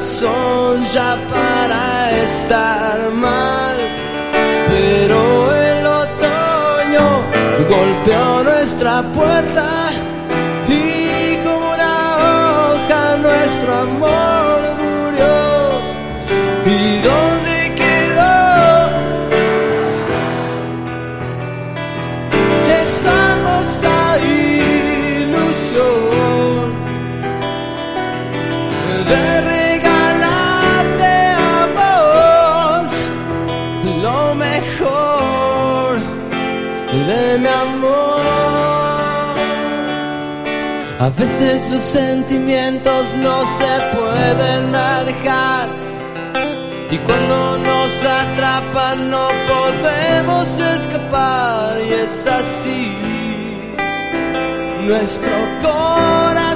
razón 0.00 0.82
ya 0.94 1.18
para 1.28 2.10
estar 2.22 3.10
mal, 3.12 3.76
pero 4.66 5.54
el 5.54 5.86
otoño 5.86 7.06
golpeó 7.68 8.42
nuestra 8.42 9.02
puerta 9.12 9.89
A 41.00 41.08
veces 41.08 41.70
los 41.70 41.82
sentimientos 41.82 43.06
no 43.14 43.40
se 43.56 43.96
pueden 43.96 44.70
manejar 44.70 45.66
y 46.90 46.98
cuando 46.98 47.56
nos 47.56 48.04
atrapan 48.04 49.08
no 49.08 49.28
podemos 49.48 50.58
escapar 50.58 51.80
y 51.80 51.94
es 52.04 52.26
así. 52.26 52.92
Nuestro 54.86 55.32
corazón 55.62 56.49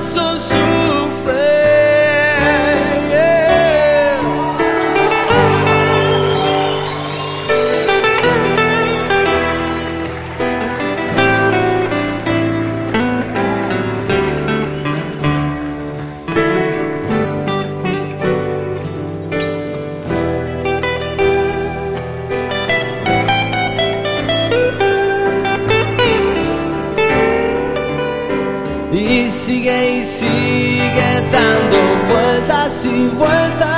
dando 31.35 31.79
vueltas 32.13 32.85
y 32.87 33.09
vueltas 33.09 33.74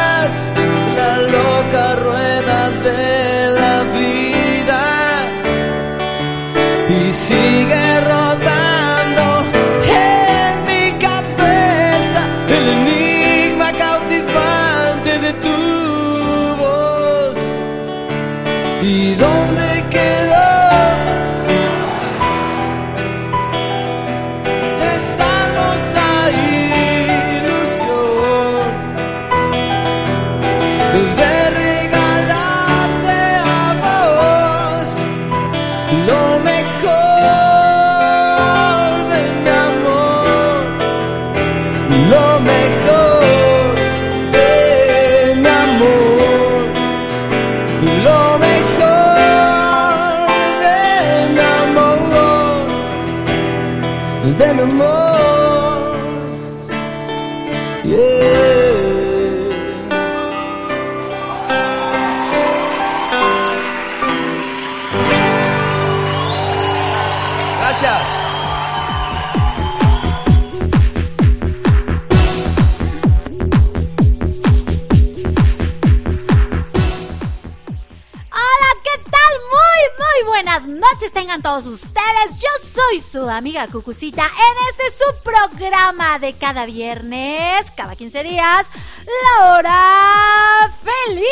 amiga 83.47 83.69
Cucucita 83.69 84.25
en 84.25 84.57
este 84.71 84.91
su 84.91 85.05
programa 85.23 86.19
de 86.19 86.37
cada 86.37 86.67
viernes, 86.67 87.71
cada 87.77 87.95
15 87.95 88.25
días, 88.25 88.67
La 89.07 89.53
Hora 89.53 90.73
Feliz. 90.83 91.27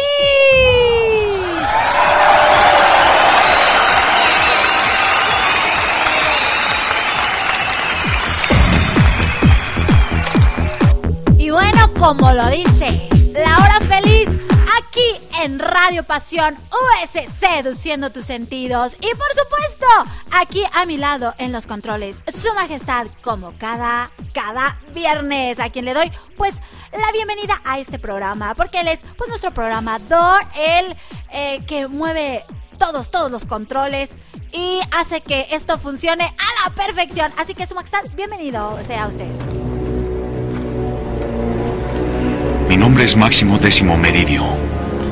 Y 11.37 11.51
bueno, 11.51 11.93
como 11.99 12.31
lo 12.31 12.49
dice, 12.51 13.04
en 15.45 15.59
Radio 15.59 16.05
Pasión 16.05 16.57
US 16.71 17.35
seduciendo 17.39 18.11
tus 18.11 18.25
sentidos. 18.25 18.97
Y 19.01 19.15
por 19.15 19.31
supuesto 19.33 19.87
aquí 20.33 20.63
a 20.73 20.87
mi 20.87 20.97
lado 20.97 21.35
en 21.37 21.53
los 21.53 21.67
controles 21.67 22.21
su 22.27 22.53
majestad 22.55 23.09
como 23.23 23.53
cada 23.59 24.11
cada 24.33 24.81
viernes 24.95 25.61
a 25.61 25.69
quien 25.69 25.85
le 25.85 25.93
doy 25.93 26.11
pues 26.39 26.55
la 26.93 27.13
bienvenida 27.13 27.61
a 27.67 27.79
este 27.79 27.99
programa 27.99 28.55
porque 28.55 28.81
él 28.81 28.89
es 28.89 29.01
pues 29.19 29.29
nuestro 29.29 29.53
programador 29.53 30.41
él 30.57 30.97
eh, 31.31 31.63
que 31.67 31.89
mueve 31.89 32.45
todos 32.79 33.11
todos 33.11 33.31
los 33.31 33.45
controles 33.45 34.17
y 34.51 34.81
hace 34.97 35.21
que 35.21 35.49
esto 35.51 35.79
funcione 35.79 36.25
a 36.25 36.69
la 36.69 36.75
perfección. 36.75 37.33
Así 37.37 37.55
que 37.55 37.67
su 37.67 37.75
majestad 37.75 38.05
bienvenido 38.17 38.79
sea 38.83 39.09
usted. 39.09 39.29
Mi 42.69 42.77
nombre 42.77 43.05
es 43.05 43.17
Máximo 43.17 43.59
Décimo 43.59 43.97
Meridio, 43.97 44.45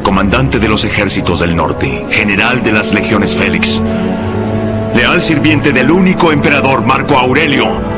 comandante 0.02 0.58
de 0.58 0.68
los 0.68 0.84
ejércitos 0.84 1.40
del 1.40 1.56
norte, 1.56 2.04
general 2.10 2.62
de 2.62 2.72
las 2.72 2.92
legiones 2.92 3.36
Félix, 3.36 3.80
leal 4.94 5.22
sirviente 5.22 5.72
del 5.72 5.90
único 5.90 6.32
emperador 6.32 6.84
Marco 6.84 7.16
Aurelio. 7.16 7.91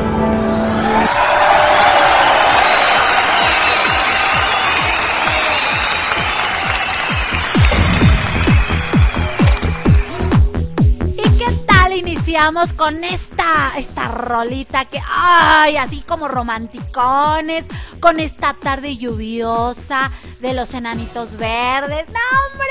Iniciamos 12.35 12.73
con 12.73 13.01
esta, 13.05 13.71
esta 13.77 14.09
rolita 14.09 14.83
que, 14.83 14.99
ay, 15.09 15.77
así 15.77 16.01
como 16.01 16.27
romanticones, 16.27 17.65
con 18.01 18.19
esta 18.19 18.53
tarde 18.55 18.97
lluviosa 18.97 20.11
de 20.41 20.53
los 20.53 20.73
enanitos 20.73 21.37
verdes. 21.37 22.05
¡No, 22.09 22.19
hombre! 22.51 22.65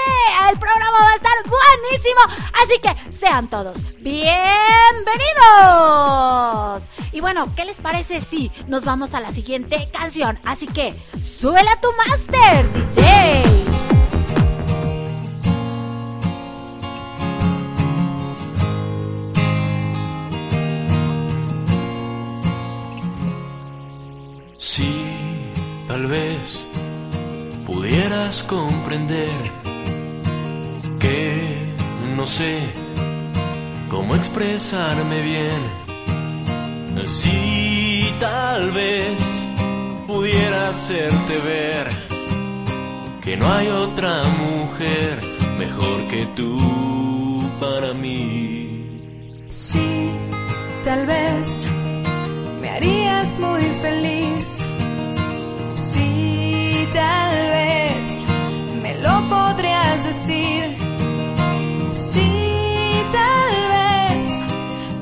El 0.51 0.59
programa 0.59 0.99
va 1.01 1.13
a 1.13 1.15
estar 1.15 1.33
buenísimo. 1.49 2.21
Así 2.63 2.79
que 2.79 2.95
sean 3.11 3.49
todos 3.49 3.83
bienvenidos. 4.01 4.35
Y 7.13 7.21
bueno, 7.21 7.55
¿qué 7.57 7.65
les 7.65 7.81
parece 7.81 8.21
si 8.21 8.53
nos 8.67 8.85
vamos 8.85 9.15
a 9.15 9.21
la 9.21 9.33
siguiente 9.33 9.89
canción? 9.91 10.39
Así 10.45 10.67
que, 10.67 10.95
súbela 11.23 11.73
a 11.73 11.81
tu 11.81 11.89
máster, 12.07 12.71
DJ. 12.71 13.94
Si 24.67 24.91
tal 25.87 26.07
vez 26.07 26.65
pudieras 27.67 28.43
comprender 28.45 29.29
que 30.99 31.75
no 32.17 32.25
sé 32.25 32.61
cómo 33.91 34.15
expresarme 34.17 35.21
bien. 35.21 35.61
Si 37.07 38.11
tal 38.19 38.71
vez 38.71 39.21
pudiera 40.07 40.71
hacerte 40.71 41.37
ver 41.45 41.87
que 43.23 43.37
no 43.37 43.53
hay 43.53 43.69
otra 43.69 44.23
mujer 44.25 45.21
mejor 45.59 46.09
que 46.09 46.27
tú 46.35 47.47
para 47.61 47.93
mí. 47.93 48.99
Sí, 49.51 50.11
tal 50.85 51.07
vez 51.07 51.67
me 52.85 52.91
harías 52.91 53.39
muy 53.39 53.63
feliz. 53.83 54.61
Sí, 55.77 56.89
tal 56.93 57.35
vez 57.57 58.25
me 58.83 58.95
lo 59.01 59.21
podrías 59.29 60.05
decir. 60.05 60.77
Sí, 61.93 63.03
tal 63.13 63.53
vez 63.75 64.43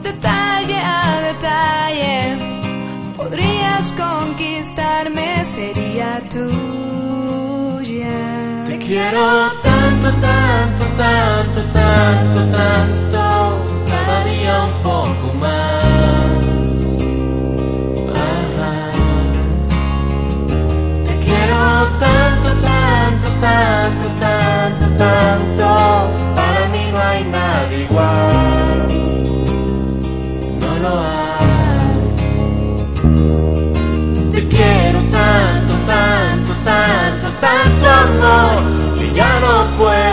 detalle 0.02 0.78
a 0.78 1.20
detalle 1.28 2.36
podrías 3.16 3.92
conquistarme, 3.92 5.44
sería 5.44 6.20
tuya. 6.30 6.64
Te 8.66 8.78
quiero 8.78 9.50
tanto, 9.62 10.08
tanto, 10.20 10.84
tanto, 10.96 11.60
tanto, 11.72 12.40
tanto, 12.56 13.31
tanto, 24.96 25.64
para 26.34 26.68
mí 26.72 26.84
no 26.92 26.98
hay 26.98 27.24
nada 27.24 27.74
igual. 27.74 28.88
No 30.60 30.72
lo 30.84 30.92
hay. 31.00 31.98
Te 34.32 34.48
quiero 34.48 35.00
tanto, 35.10 35.74
tanto, 35.86 36.52
tanto, 36.64 37.26
tanto 37.40 37.84
amor 38.06 38.58
que 38.98 39.06
ya 39.12 39.32
no 39.40 39.54
puedo 39.78 40.11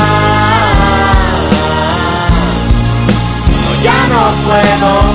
No, 3.63 3.69
ya 3.83 3.99
no 4.13 4.21
puedo 4.45 5.08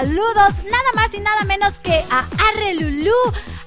saludos, 0.00 0.64
nada 0.64 0.90
más 0.94 1.14
y 1.14 1.20
nada 1.20 1.44
menos 1.44 1.78
que 1.78 2.02
a 2.10 2.20
Arre 2.48 2.72
Lulú 2.72 3.12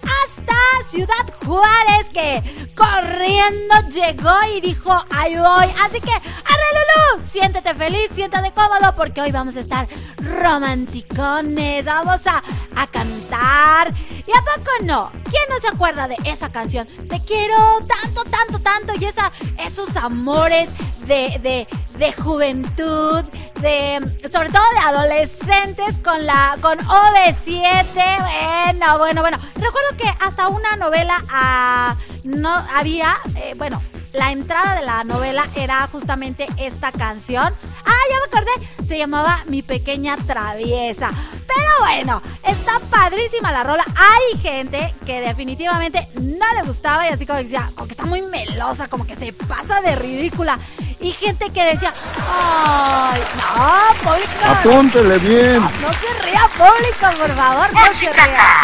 hasta 0.01 0.55
Ciudad 0.87 1.31
Juárez, 1.45 2.09
que 2.11 2.71
corriendo 2.75 3.75
llegó 3.87 4.33
y 4.55 4.59
dijo, 4.59 4.91
ahí 5.11 5.35
voy. 5.35 5.67
Así 5.83 6.01
que, 6.01 6.11
Arre 6.11 6.69
Lulú, 6.73 7.23
siéntete 7.31 7.75
feliz, 7.75 8.09
siéntate 8.11 8.51
cómodo, 8.51 8.95
porque 8.95 9.21
hoy 9.21 9.31
vamos 9.31 9.55
a 9.57 9.59
estar 9.59 9.87
romanticones. 10.17 11.85
Vamos 11.85 12.25
a, 12.25 12.41
a 12.75 12.87
cantar. 12.87 13.93
¿Y 14.25 14.31
a 14.31 14.41
poco 14.41 14.71
no? 14.83 15.11
¿Quién 15.29 15.43
no 15.49 15.59
se 15.59 15.67
acuerda 15.67 16.07
de 16.07 16.17
esa 16.25 16.51
canción? 16.51 16.87
Te 17.09 17.19
quiero 17.19 17.79
tanto, 18.01 18.23
tanto, 18.23 18.59
tanto. 18.59 18.93
Y 18.99 19.05
esa, 19.05 19.31
esos 19.59 19.95
amores 19.97 20.69
de, 21.05 21.39
de, 21.41 21.67
de 22.03 22.11
juventud, 22.11 23.23
de 23.61 24.29
sobre 24.29 24.49
todo 24.49 24.63
de 24.73 24.79
adolescentes 24.79 25.97
con 26.03 26.25
la 26.25 26.57
con 26.61 26.77
OV7. 26.79 27.93
Bueno, 27.93 28.97
bueno, 28.97 29.21
bueno. 29.21 29.37
Recuerdo 29.55 29.95
que 29.97 30.09
hasta 30.19 30.49
una 30.49 30.75
novela 30.75 31.23
ah, 31.29 31.95
no 32.25 32.49
había, 32.49 33.15
eh, 33.37 33.53
bueno, 33.57 33.81
la 34.11 34.33
entrada 34.33 34.75
de 34.75 34.85
la 34.85 35.05
novela 35.05 35.45
era 35.55 35.87
justamente 35.87 36.45
esta 36.57 36.91
canción. 36.91 37.55
Ah, 37.85 38.03
ya 38.11 38.17
me 38.19 38.25
acordé. 38.25 38.85
Se 38.85 38.97
llamaba 38.97 39.45
Mi 39.47 39.61
pequeña 39.61 40.17
traviesa. 40.17 41.09
Pero 41.31 41.69
bueno, 41.79 42.21
está 42.43 42.79
padrísima 42.89 43.53
la 43.53 43.63
rola. 43.63 43.85
Hay 43.95 44.39
gente 44.39 44.93
que 45.05 45.21
definitivamente 45.21 46.09
no 46.15 46.53
le 46.53 46.63
gustaba 46.63 47.07
y 47.07 47.13
así 47.13 47.25
como 47.25 47.39
decía, 47.39 47.71
como 47.75 47.87
que 47.87 47.93
está 47.93 48.05
muy 48.05 48.21
melosa, 48.21 48.89
como 48.89 49.07
que 49.07 49.15
se 49.15 49.31
pasa 49.31 49.79
de 49.79 49.95
ridícula. 49.95 50.59
Y 50.99 51.11
gente 51.11 51.49
que 51.49 51.63
decía, 51.65 51.93
ay, 52.17 53.21
no, 53.37 53.95
público. 54.03 54.45
Apúntele 54.45 55.17
bien. 55.19 55.55
No, 55.55 55.71
no 55.81 55.93
se 55.93 56.25
ría 56.25 56.41
público, 56.57 57.19
por 57.19 57.31
favor, 57.35 57.73
no 57.73 57.93
se 57.93 58.13
ría. 58.13 58.61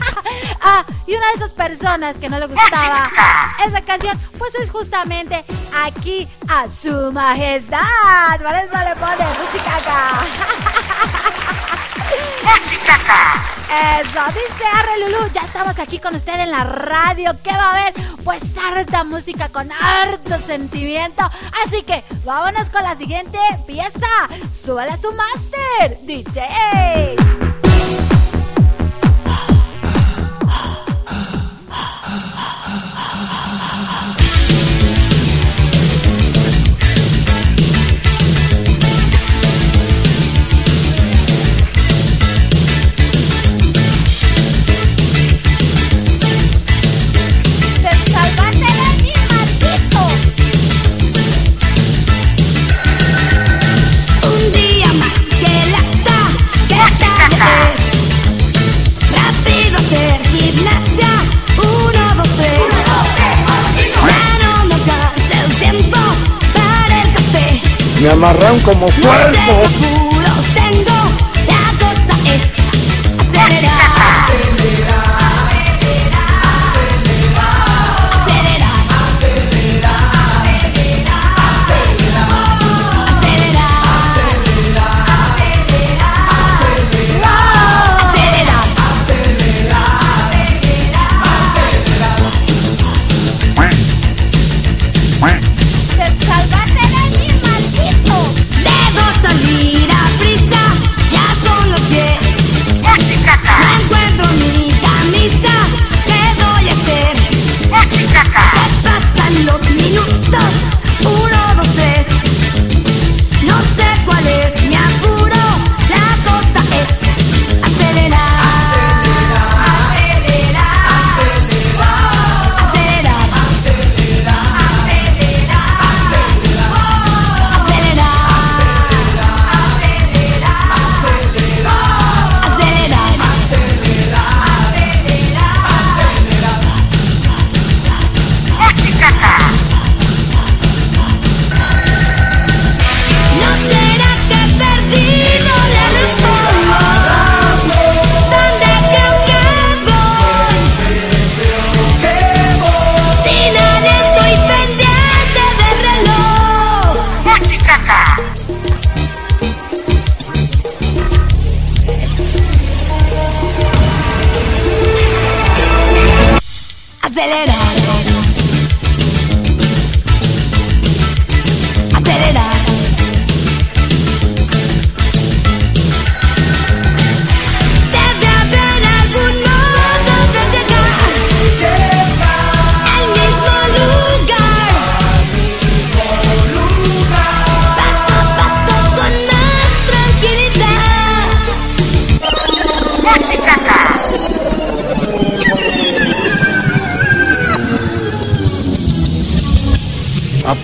ah, 0.62 0.84
y 1.06 1.14
una 1.14 1.26
de 1.28 1.32
esas 1.34 1.54
personas 1.54 2.18
que 2.18 2.28
no 2.28 2.38
le 2.38 2.46
gustaba 2.46 3.10
esa 3.66 3.80
canción, 3.82 4.18
pues 4.38 4.54
es 4.56 4.70
justamente 4.70 5.44
aquí 5.84 6.28
a 6.48 6.68
su 6.68 7.12
majestad. 7.12 8.38
Por 8.38 8.54
eso 8.54 8.76
le 8.84 8.96
pone 8.96 9.24
Fuchicaca. 9.34 10.20
Eso, 14.00 14.24
dice 14.28 14.64
Arre 14.74 14.98
Lulú, 15.00 15.30
ya 15.32 15.42
estamos 15.42 15.78
aquí 15.78 15.98
con 15.98 16.14
usted 16.14 16.40
en 16.40 16.50
la 16.50 16.64
radio. 16.64 17.38
¿Qué 17.42 17.50
va 17.50 17.66
a 17.66 17.70
haber? 17.72 17.94
Pues 18.24 18.42
harta 18.58 19.04
música 19.04 19.48
con 19.48 19.70
harto 19.72 20.38
sentimiento. 20.38 21.22
Así 21.64 21.82
que 21.82 22.02
vámonos 22.24 22.70
con 22.70 22.82
la 22.82 22.96
siguiente 22.96 23.38
pieza. 23.66 24.08
Súbele 24.50 24.92
a 24.92 24.96
su 24.96 25.12
máster, 25.12 26.00
DJ. 26.02 27.49
Me 68.00 68.08
amarran 68.08 68.58
como 68.60 68.86
cuerpo. 68.86 69.99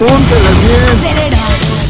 Apúntele 0.06 0.50
bien. 0.60 0.98
Acelerar. 0.98 1.85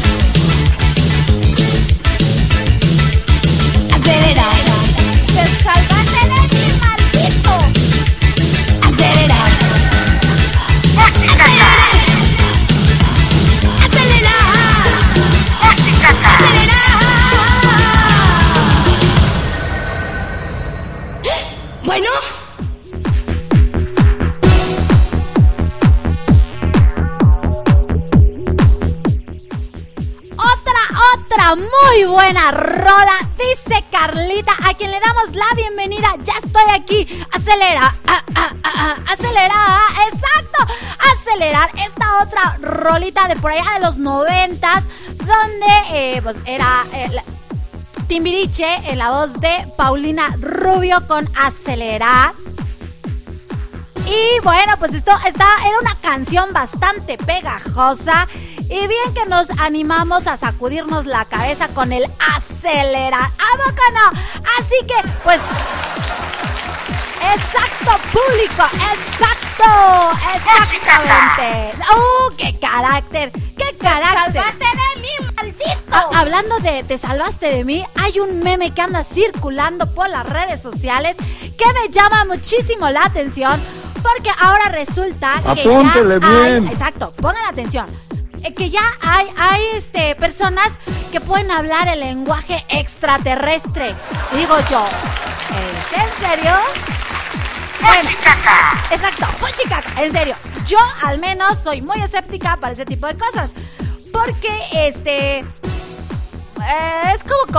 La 35.37 35.53
bienvenida. 35.55 36.09
Ya 36.23 36.33
estoy 36.43 36.63
aquí. 36.73 37.07
Acelera, 37.31 37.95
ah, 38.07 38.23
ah, 38.35 38.53
ah, 38.63 38.95
acelera, 39.07 39.79
exacto. 40.11 40.65
Acelerar 41.13 41.69
esta 41.75 42.23
otra 42.23 42.57
rolita 42.59 43.27
de 43.27 43.35
por 43.35 43.51
allá 43.51 43.73
de 43.75 43.79
los 43.81 43.97
noventas, 43.97 44.83
donde 45.17 45.67
eh, 45.93 46.21
pues 46.23 46.39
era 46.45 46.85
eh, 46.93 47.09
Timbiriche 48.07 48.67
en 48.85 48.97
la 48.97 49.11
voz 49.11 49.33
de 49.39 49.71
Paulina 49.77 50.35
Rubio 50.39 51.05
con 51.07 51.29
Acelerar. 51.37 52.33
Y 54.07 54.39
bueno, 54.41 54.77
pues 54.79 54.93
esto 54.93 55.11
esta 55.27 55.45
era 55.67 55.79
una 55.81 55.95
canción 55.99 56.53
bastante 56.53 57.17
pegajosa. 57.17 58.27
Y 58.69 58.87
bien 58.87 59.13
que 59.13 59.25
nos 59.27 59.49
animamos 59.59 60.27
a 60.27 60.37
sacudirnos 60.37 61.05
la 61.05 61.25
cabeza 61.25 61.67
con 61.69 61.91
el 61.91 62.05
acelerar. 62.35 63.31
¿A 63.31 63.57
poco 63.57 63.81
no? 63.93 64.19
Así 64.59 64.75
que, 64.87 65.09
pues. 65.23 65.41
Exacto, 67.33 67.91
público, 68.13 68.63
exacto, 68.93 70.17
exactamente. 70.33 71.77
¡Uh, 71.93 72.35
qué 72.37 72.57
carácter! 72.57 73.31
¡Qué 73.57 73.77
carácter! 73.77 74.43
Salvaste 74.43 74.65
de 74.65 75.01
mí, 75.01 75.33
maldito. 75.35 75.81
Ah, 75.91 76.09
hablando 76.15 76.59
de 76.59 76.83
te 76.83 76.97
salvaste 76.97 77.47
de 77.47 77.65
mí, 77.65 77.83
hay 77.95 78.19
un 78.19 78.39
meme 78.39 78.73
que 78.73 78.81
anda 78.81 79.03
circulando 79.03 79.93
por 79.93 80.09
las 80.09 80.27
redes 80.27 80.61
sociales 80.61 81.17
que 81.57 81.65
me 81.73 81.89
llama 81.89 82.23
muchísimo 82.25 82.89
la 82.89 83.03
atención 83.03 83.61
porque 84.01 84.29
ahora 84.41 84.69
resulta 84.69 85.41
que 85.53 85.61
Apúntele 85.61 86.19
ya 86.19 86.27
hay- 86.27 86.51
bien. 86.61 86.67
exacto, 86.67 87.11
pongan 87.21 87.45
atención. 87.45 87.87
eh, 88.43 88.53
Que 88.53 88.69
ya 88.69 88.81
hay, 89.01 89.27
hay 89.37 89.61
este, 89.75 90.15
personas 90.15 90.71
que 91.11 91.19
pueden 91.21 91.49
hablar 91.51 91.87
el 91.87 91.99
lenguaje 92.01 92.63
extraterrestre. 92.69 93.95
Y 94.33 94.37
digo 94.37 94.55
yo, 94.69 94.85
¿es 94.85 95.93
en 96.01 96.09
serio? 96.29 96.53
Bueno, 97.81 98.09
Exacto, 98.91 99.25
puchicaca, 99.39 100.01
en 100.03 100.11
serio. 100.11 100.35
Yo 100.65 100.77
al 101.05 101.19
menos 101.19 101.57
soy 101.63 101.81
muy 101.81 101.99
escéptica 102.01 102.57
para 102.57 102.73
ese 102.73 102.85
tipo 102.85 103.07
de 103.07 103.15
cosas. 103.17 103.51
Porque 104.11 104.49
este 104.73 105.39
eh, 105.39 107.13
es 107.13 107.23
como 107.23 107.51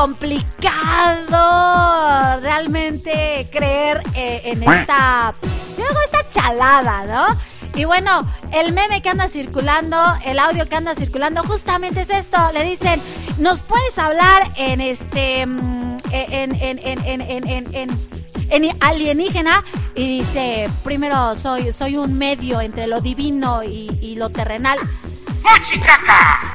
complicado 1.28 2.40
realmente 2.40 3.48
creer 3.52 4.02
eh, 4.14 4.42
en 4.44 4.62
esta, 4.62 5.34
yo 5.78 5.84
digo 5.88 6.00
esta 6.04 6.26
chalada, 6.28 7.04
¿no? 7.06 7.40
Y 7.74 7.84
bueno, 7.84 8.26
el 8.52 8.72
meme 8.72 9.00
que 9.02 9.08
anda 9.10 9.28
circulando, 9.28 9.96
el 10.24 10.38
audio 10.38 10.68
que 10.68 10.74
anda 10.76 10.94
circulando, 10.94 11.42
justamente 11.42 12.00
es 12.02 12.10
esto. 12.10 12.36
Le 12.52 12.64
dicen, 12.64 13.00
¿nos 13.38 13.60
puedes 13.62 13.96
hablar 13.98 14.42
en 14.56 14.80
este, 14.80 15.46
mm, 15.46 15.96
en, 16.10 16.54
en, 16.54 16.78
en, 16.78 17.04
en, 17.06 17.20
en, 17.20 17.48
en, 17.48 17.74
en- 17.74 18.08
en 18.50 18.76
alienígena? 18.80 19.62
Y 19.94 20.18
dice, 20.18 20.68
primero 20.82 21.34
soy, 21.36 21.72
soy 21.72 21.96
un 21.96 22.14
medio 22.14 22.60
entre 22.60 22.86
lo 22.86 23.00
divino 23.00 23.62
y 23.62 24.16
lo 24.16 24.30
terrenal. 24.30 24.78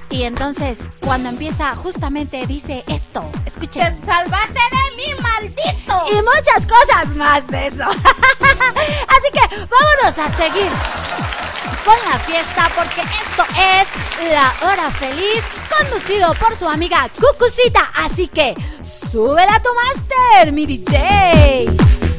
Y 0.10 0.24
entonces, 0.24 0.92
cuando 1.00 1.30
empieza, 1.30 1.76
justamente 1.76 2.46
dice 2.46 2.84
esto. 2.88 3.30
Escuchen. 3.46 4.00
¡Te 4.00 4.06
salvaste 4.06 4.54
de 4.54 4.96
mí, 4.96 5.22
maldito! 5.22 6.06
Y 6.12 6.16
muchas 6.22 6.68
cosas 6.68 7.16
más 7.16 7.48
de 7.48 7.68
eso. 7.68 7.84
Así 7.90 9.32
que 9.34 9.56
vámonos 9.58 10.20
a 10.20 10.32
seguir 10.38 10.72
con 11.84 11.96
la 12.10 12.20
fiesta 12.20 12.70
porque 12.76 13.02
esto 13.02 13.44
es 13.58 14.32
La 14.32 14.54
Hora 14.68 14.92
Feliz 14.92 15.44
conducido 15.78 16.34
por 16.36 16.56
su 16.56 16.68
amiga 16.68 17.10
Cucucita. 17.20 17.92
Así 17.96 18.28
que 18.28 18.56
súbela 18.84 19.56
a 19.56 19.62
tu 19.62 19.70
máster, 19.74 20.54
mi 20.54 20.66
DJ. 20.66 22.13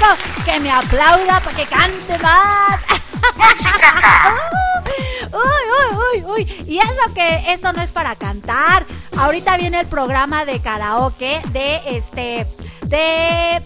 Público, 0.00 0.44
que 0.44 0.60
me 0.60 0.70
aplauda 0.70 1.40
para 1.40 1.56
que 1.56 1.64
cante 1.66 2.18
más. 2.18 2.80
uy, 5.32 5.64
uy, 5.78 5.96
uy, 5.96 6.22
uy. 6.24 6.42
Y 6.66 6.78
eso 6.78 7.14
que 7.14 7.52
eso 7.52 7.72
no 7.72 7.80
es 7.82 7.92
para 7.92 8.16
cantar. 8.16 8.84
Ahorita 9.16 9.56
viene 9.56 9.78
el 9.80 9.86
programa 9.86 10.44
de 10.44 10.60
karaoke 10.60 11.40
de 11.52 11.80
este 11.86 12.46
de 12.86 13.62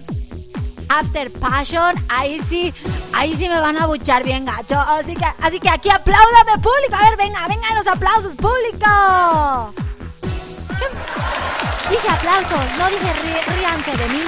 After 0.89 1.33
Passion, 1.33 1.95
ahí 2.09 2.41
sí, 2.41 2.75
ahí 3.13 3.35
sí 3.35 3.49
me 3.49 3.61
van 3.61 3.79
a 3.79 3.87
buchar 3.87 4.25
bien 4.25 4.45
gacho. 4.45 4.79
Así 4.79 5.15
que, 5.15 5.25
así 5.41 5.61
que 5.61 5.71
aquí 5.71 5.89
apláudame, 5.91 6.53
público. 6.55 6.97
A 6.97 7.03
ver, 7.03 7.17
venga, 7.17 7.47
venga 7.49 7.75
los 7.75 7.87
aplausos, 7.87 8.35
público. 8.37 9.73
Dije 11.91 12.09
aplausos, 12.09 12.65
no 12.79 12.89
dije 12.89 13.13
ríanse 13.57 13.97
de 13.97 14.09
mí. 14.09 14.25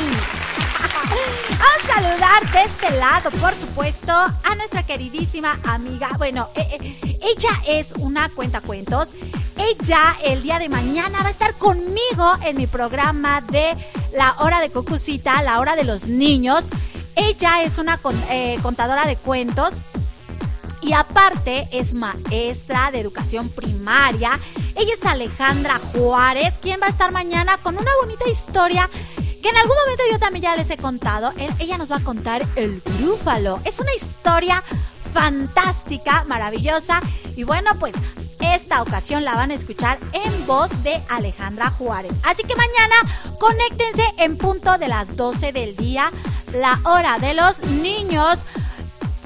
A 1.66 1.86
saludar 1.86 2.52
de 2.52 2.62
este 2.62 2.90
lado, 2.96 3.30
por 3.32 3.52
supuesto, 3.54 4.12
a 4.12 4.54
nuestra 4.54 4.84
queridísima 4.84 5.58
amiga. 5.64 6.10
Bueno, 6.16 6.50
eh, 6.54 6.78
eh, 6.80 7.18
ella 7.20 7.50
es 7.66 7.92
una 7.98 8.28
cuenta 8.28 8.60
cuentos. 8.60 9.10
Ella 9.56 10.16
el 10.24 10.42
día 10.42 10.60
de 10.60 10.68
mañana 10.68 11.22
va 11.22 11.28
a 11.28 11.30
estar 11.30 11.54
conmigo 11.54 12.34
en 12.44 12.56
mi 12.56 12.68
programa 12.68 13.40
de 13.40 13.76
La 14.12 14.36
Hora 14.38 14.60
de 14.60 14.70
Cucucita, 14.70 15.42
La 15.42 15.58
Hora 15.58 15.74
de 15.74 15.82
los 15.82 16.06
Niños. 16.06 16.66
Ella 17.16 17.62
es 17.62 17.78
una 17.78 18.00
eh, 18.30 18.58
contadora 18.62 19.04
de 19.04 19.16
cuentos 19.16 19.82
y 20.82 20.92
aparte 20.92 21.68
es 21.72 21.94
maestra 21.94 22.92
de 22.92 23.00
educación 23.00 23.48
primaria. 23.48 24.38
Ella 24.76 24.92
es 24.94 25.04
Alejandra 25.04 25.80
Juárez, 25.92 26.58
quien 26.58 26.80
va 26.80 26.86
a 26.86 26.90
estar 26.90 27.10
mañana 27.10 27.58
con 27.58 27.76
una 27.76 27.90
bonita 28.00 28.28
historia 28.28 28.88
que 29.46 29.50
en 29.50 29.58
algún 29.58 29.76
momento 29.76 30.02
yo 30.10 30.18
también 30.18 30.42
ya 30.42 30.56
les 30.56 30.68
he 30.70 30.76
contado. 30.76 31.32
Ella 31.60 31.78
nos 31.78 31.92
va 31.92 31.98
a 31.98 32.02
contar 32.02 32.44
El 32.56 32.82
Grúfalo. 32.98 33.60
Es 33.64 33.78
una 33.78 33.94
historia 33.94 34.60
fantástica, 35.12 36.24
maravillosa. 36.24 37.00
Y 37.36 37.44
bueno, 37.44 37.78
pues 37.78 37.94
esta 38.40 38.82
ocasión 38.82 39.24
la 39.24 39.36
van 39.36 39.52
a 39.52 39.54
escuchar 39.54 40.00
en 40.12 40.46
voz 40.48 40.70
de 40.82 41.00
Alejandra 41.10 41.70
Juárez. 41.70 42.14
Así 42.24 42.42
que 42.42 42.56
mañana 42.56 43.36
conéctense 43.38 44.02
en 44.18 44.36
punto 44.36 44.78
de 44.78 44.88
las 44.88 45.14
12 45.14 45.52
del 45.52 45.76
día, 45.76 46.10
la 46.52 46.80
hora 46.82 47.18
de 47.20 47.34
los 47.34 47.60
niños 47.62 48.40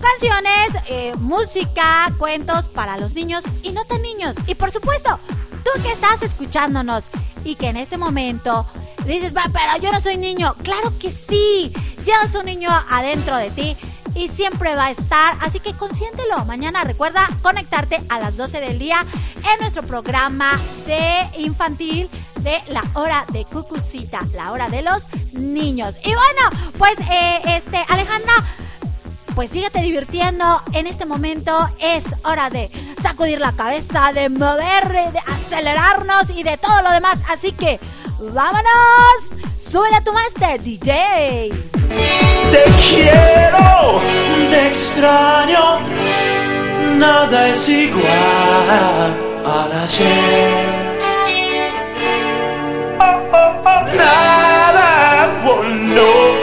canciones, 0.03 0.83
eh, 0.89 1.15
música, 1.17 2.15
cuentos 2.19 2.69
para 2.69 2.99
los 2.99 3.15
niños 3.15 3.45
y 3.63 3.71
no 3.71 3.87
tan 3.87 4.03
niños. 4.03 4.37
Y 4.47 4.55
por 4.55 4.71
supuesto, 4.71 5.19
tú 5.65 5.83
que 5.83 5.93
estás 5.93 6.21
escuchándonos 6.21 7.09
y 7.43 7.55
que 7.55 7.69
en 7.69 7.79
este 7.79 7.97
momento 7.97 8.67
dices, 9.07 9.35
va, 9.35 9.45
pero 9.53 9.83
yo 9.83 9.93
no 9.93 10.01
soy 10.01 10.17
niño. 10.17 10.55
Claro 10.63 10.93
que 10.99 11.11
sí, 11.11 11.73
llevas 12.05 12.35
un 12.35 12.47
niño 12.47 12.69
adentro 12.91 13.37
de 13.37 13.51
ti 13.51 13.77
y 14.15 14.29
siempre 14.29 14.75
va 14.75 14.87
a 14.87 14.91
estar. 14.91 15.37
Así 15.41 15.61
que 15.61 15.75
consiéntelo. 15.75 16.45
Mañana 16.45 16.85
recuerda 16.85 17.29
conectarte 17.43 18.03
a 18.09 18.19
las 18.19 18.37
12 18.37 18.61
del 18.61 18.79
día 18.79 19.05
en 19.37 19.61
nuestro 19.61 19.83
programa 19.87 20.59
de 20.87 21.29
infantil 21.39 22.11
de 22.41 22.59
la 22.69 22.83
hora 22.95 23.27
de 23.33 23.45
Cucucita, 23.45 24.27
la 24.35 24.53
hora 24.53 24.69
de 24.69 24.83
los 24.83 25.09
niños. 25.33 25.99
Y 26.03 26.13
bueno, 26.15 26.73
pues 26.79 26.99
eh, 27.11 27.41
este, 27.47 27.79
Alejandra 27.89 28.35
pues 29.35 29.51
síguete 29.51 29.81
divirtiendo. 29.81 30.63
En 30.73 30.87
este 30.87 31.07
momento 31.07 31.69
es 31.81 32.05
hora 32.25 32.51
de 32.51 32.71
sacudir 33.01 33.41
la 33.41 33.53
cabeza, 33.53 34.13
de 34.13 34.29
mover, 34.29 35.13
de 35.13 35.19
acelerarnos 35.19 36.31
y 36.31 36.43
de 36.43 36.59
todo 36.59 36.83
lo 36.83 36.91
demás. 36.91 37.21
Así 37.29 37.53
que, 37.53 37.81
vámonos. 38.21 39.35
Sube 39.57 39.95
a 39.95 40.01
tu 40.03 40.13
master, 40.13 40.61
DJ. 40.63 41.51
Te 42.51 42.65
quiero, 42.89 44.01
te 44.49 44.67
extraño. 44.69 45.81
Nada 46.97 47.49
es 47.49 47.69
igual 47.69 49.17
al 49.45 49.73
ayer. 49.73 50.67
Oh, 52.99 53.21
oh, 53.33 53.63
oh, 53.65 53.97
nada, 53.97 55.29
oh. 55.47 56.40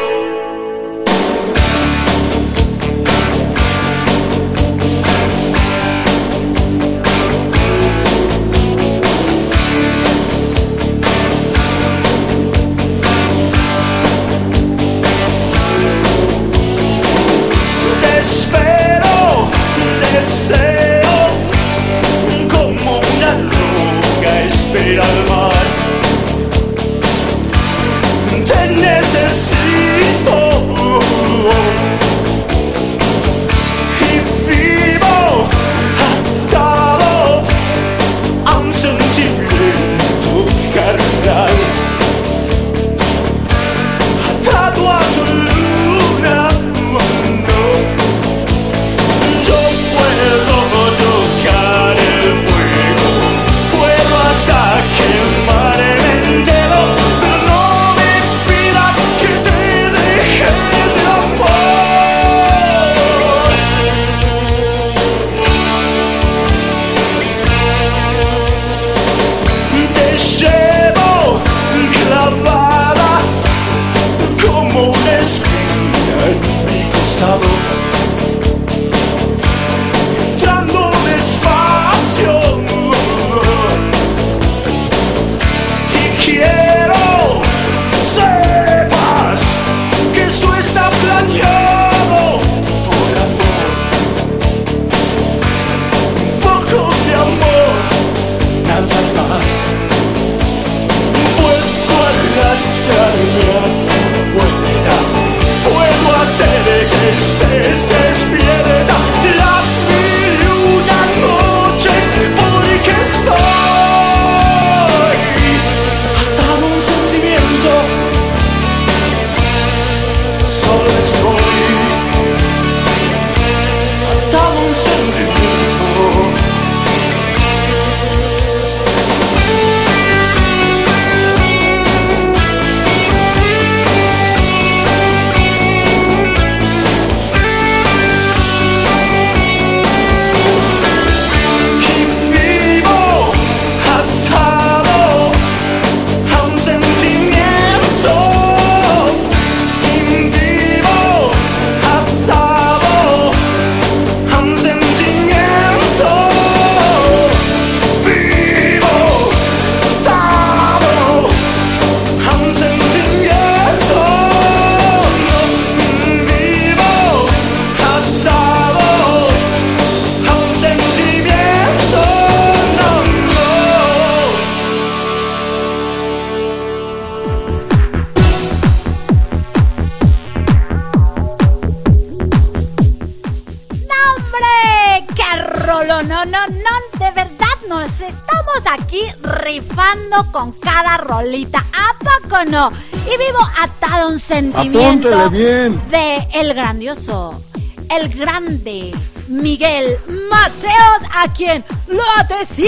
Con 190.25 190.51
cada 190.53 190.97
rolita. 190.97 191.59
¿A 191.59 191.97
poco 191.97 192.45
no? 192.45 192.71
Y 192.93 193.17
vivo 193.17 193.39
atado 193.61 194.05
a 194.05 194.07
un 194.07 194.19
sentimiento 194.19 195.29
bien. 195.29 195.81
de 195.89 196.27
el 196.33 196.53
grandioso, 196.53 197.41
el 197.89 198.09
grande 198.09 198.93
Miguel 199.27 199.99
Mateos, 200.29 201.09
a 201.13 201.31
quien 201.33 201.63
lo 201.87 202.03
atesiguo. 202.17 202.67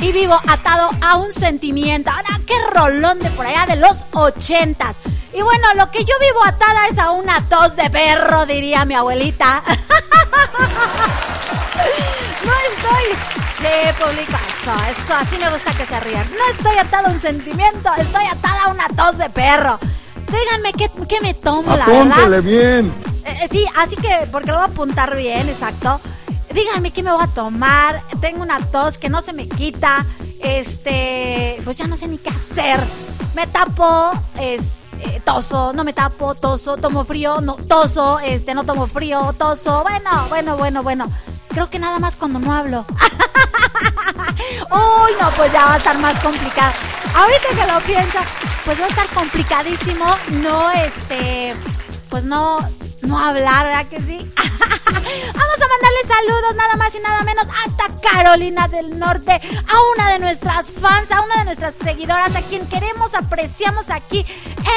y 0.00 0.12
vivo 0.12 0.40
atado 0.46 0.90
a 1.02 1.16
un 1.16 1.30
sentimiento. 1.30 2.10
Ahora, 2.10 2.40
qué 2.46 2.54
rolón 2.74 3.18
de 3.18 3.30
por 3.30 3.46
allá 3.46 3.66
de 3.66 3.76
los 3.76 4.06
ochentas. 4.12 4.96
Y 5.32 5.42
bueno, 5.42 5.74
lo 5.74 5.90
que 5.90 6.04
yo 6.04 6.14
vivo 6.20 6.44
atada 6.44 6.88
es 6.88 6.98
a 6.98 7.10
una 7.10 7.48
tos 7.48 7.76
de 7.76 7.88
perro, 7.90 8.46
diría 8.46 8.84
mi 8.84 8.94
abuelita. 8.94 9.62
No 12.44 12.52
estoy 12.72 13.04
de 13.62 13.92
público. 13.94 14.32
Eso, 14.32 14.72
eso, 14.90 15.14
así 15.14 15.38
me 15.38 15.48
gusta 15.50 15.72
que 15.74 15.86
se 15.86 16.00
rían. 16.00 16.26
No 16.30 16.54
estoy 16.54 16.76
atada 16.78 17.08
a 17.08 17.12
un 17.12 17.20
sentimiento, 17.20 17.90
estoy 17.96 18.24
atada 18.24 18.64
a 18.64 18.68
una 18.68 18.88
tos 18.88 19.18
de 19.18 19.28
perro. 19.30 19.78
Díganme 20.26 20.72
qué, 20.72 20.90
qué 21.08 21.20
me 21.20 21.34
tomo, 21.34 21.76
la 21.76 21.86
verdad. 21.86 22.12
Apúntele 22.12 22.40
bien. 22.40 22.94
Eh, 23.24 23.38
eh, 23.42 23.48
sí, 23.50 23.66
así 23.78 23.96
que, 23.96 24.28
porque 24.30 24.48
lo 24.48 24.58
voy 24.58 24.66
a 24.66 24.70
apuntar 24.70 25.16
bien, 25.16 25.48
exacto. 25.48 26.00
Díganme 26.52 26.92
qué 26.92 27.02
me 27.02 27.12
voy 27.12 27.22
a 27.22 27.28
tomar. 27.28 28.04
Tengo 28.20 28.42
una 28.42 28.58
tos 28.70 28.98
que 28.98 29.08
no 29.08 29.22
se 29.22 29.32
me 29.32 29.48
quita. 29.48 30.04
Este, 30.40 31.60
pues 31.64 31.76
ya 31.76 31.86
no 31.86 31.96
sé 31.96 32.08
ni 32.08 32.18
qué 32.18 32.30
hacer. 32.30 32.80
Me 33.34 33.46
tapo, 33.46 34.12
este, 34.38 34.72
toso, 35.24 35.72
no 35.72 35.84
me 35.84 35.92
tapo, 35.92 36.34
toso, 36.34 36.76
tomo 36.76 37.04
frío, 37.04 37.40
no, 37.40 37.56
toso, 37.56 38.18
este, 38.20 38.54
no 38.54 38.64
tomo 38.64 38.86
frío, 38.86 39.32
toso. 39.38 39.82
Bueno, 39.82 40.26
bueno, 40.28 40.56
bueno, 40.56 40.82
bueno. 40.82 41.06
Creo 41.48 41.68
que 41.68 41.78
nada 41.78 41.98
más 41.98 42.16
cuando 42.16 42.38
no 42.38 42.52
hablo. 42.52 42.86
Uy, 44.70 45.12
no, 45.20 45.30
pues 45.36 45.52
ya 45.52 45.64
va 45.64 45.74
a 45.74 45.76
estar 45.78 45.98
más 45.98 46.18
complicado. 46.22 46.72
Ahorita 47.14 47.48
que 47.48 47.72
lo 47.72 47.80
pienso, 47.80 48.18
pues 48.64 48.80
va 48.80 48.84
a 48.84 48.88
estar 48.88 49.06
complicadísimo. 49.08 50.06
No, 50.42 50.70
este, 50.70 51.54
pues 52.08 52.24
no, 52.24 52.60
no 53.02 53.18
hablar, 53.18 53.66
¿verdad 53.66 53.88
que 53.88 54.00
sí? 54.00 54.32
Vamos 54.36 55.56
a 55.56 55.68
mandarle 55.68 56.02
saludos 56.06 56.56
nada 56.56 56.76
más 56.76 56.94
y 56.94 57.00
nada 57.00 57.22
menos 57.22 57.46
hasta 57.64 58.00
Carolina 58.00 58.68
del 58.68 58.98
Norte, 58.98 59.32
a 59.32 59.92
una 59.94 60.12
de 60.12 60.18
nuestras 60.18 60.72
fans, 60.72 61.10
a 61.10 61.22
una 61.22 61.38
de 61.38 61.44
nuestras 61.44 61.74
seguidoras, 61.74 62.34
a 62.36 62.42
quien 62.42 62.66
queremos, 62.68 63.14
apreciamos 63.14 63.90
aquí 63.90 64.24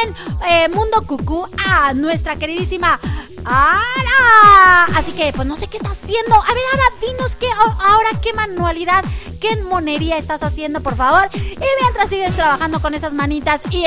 en 0.04 0.16
eh, 0.48 0.70
Mundo 0.70 1.06
Cucú, 1.06 1.48
a 1.70 1.94
nuestra 1.94 2.38
queridísima 2.38 3.00
Ara. 3.46 4.86
Así 4.96 5.12
que, 5.12 5.34
pues 5.34 5.48
no 5.48 5.56
sé 5.56 5.68
qué 5.68 5.78
está 5.78 5.92
haciendo. 5.92 6.36
A 6.36 6.54
ver, 6.54 6.64
Ara, 6.74 6.84
dinos 7.02 7.36
qué, 7.36 7.48
ahora 7.52 8.10
qué 8.22 8.34
manualidad, 8.34 9.04
qué 9.40 9.62
monería 9.64 10.18
estás 10.18 10.44
haciendo, 10.44 10.82
por 10.82 10.96
favor. 10.96 11.30
Y 11.34 11.82
mientras 11.82 12.10
sigues 12.10 12.36
trabajando 12.36 12.82
con 12.82 12.94
esas 12.94 13.14
manitas 13.14 13.62
y... 13.70 13.86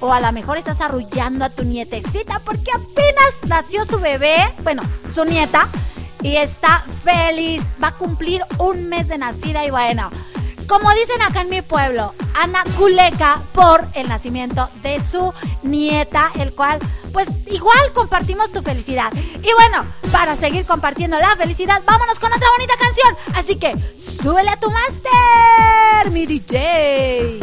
O 0.00 0.12
a 0.12 0.20
lo 0.20 0.30
mejor 0.32 0.58
estás 0.58 0.80
arrullando 0.80 1.44
a 1.44 1.50
tu 1.50 1.64
nietecita 1.64 2.40
porque 2.44 2.70
apenas 2.72 3.34
nació 3.46 3.84
su 3.84 3.98
bebé, 3.98 4.36
bueno, 4.62 4.82
su 5.12 5.24
nieta, 5.24 5.68
y 6.22 6.36
está 6.36 6.84
feliz. 7.04 7.62
Va 7.82 7.88
a 7.88 7.96
cumplir 7.96 8.42
un 8.58 8.88
mes 8.88 9.08
de 9.08 9.18
nacida 9.18 9.64
y 9.64 9.70
bueno, 9.70 10.10
como 10.66 10.90
dicen 10.90 11.22
acá 11.22 11.42
en 11.42 11.50
mi 11.50 11.62
pueblo, 11.62 12.14
Ana 12.34 12.64
Culeca 12.76 13.40
por 13.52 13.86
el 13.94 14.08
nacimiento 14.08 14.68
de 14.82 15.00
su 15.00 15.32
nieta, 15.62 16.32
el 16.38 16.54
cual, 16.54 16.80
pues 17.12 17.28
igual 17.46 17.92
compartimos 17.94 18.50
tu 18.50 18.62
felicidad. 18.62 19.12
Y 19.14 19.52
bueno, 19.54 19.86
para 20.10 20.34
seguir 20.34 20.66
compartiendo 20.66 21.18
la 21.20 21.36
felicidad, 21.36 21.82
vámonos 21.86 22.18
con 22.18 22.32
otra 22.32 22.48
bonita 22.50 22.74
canción. 22.78 23.16
Así 23.36 23.56
que, 23.56 23.76
súbele 23.96 24.50
a 24.50 24.58
tu 24.58 24.68
máster, 24.70 26.10
mi 26.10 26.26
DJ. 26.26 27.38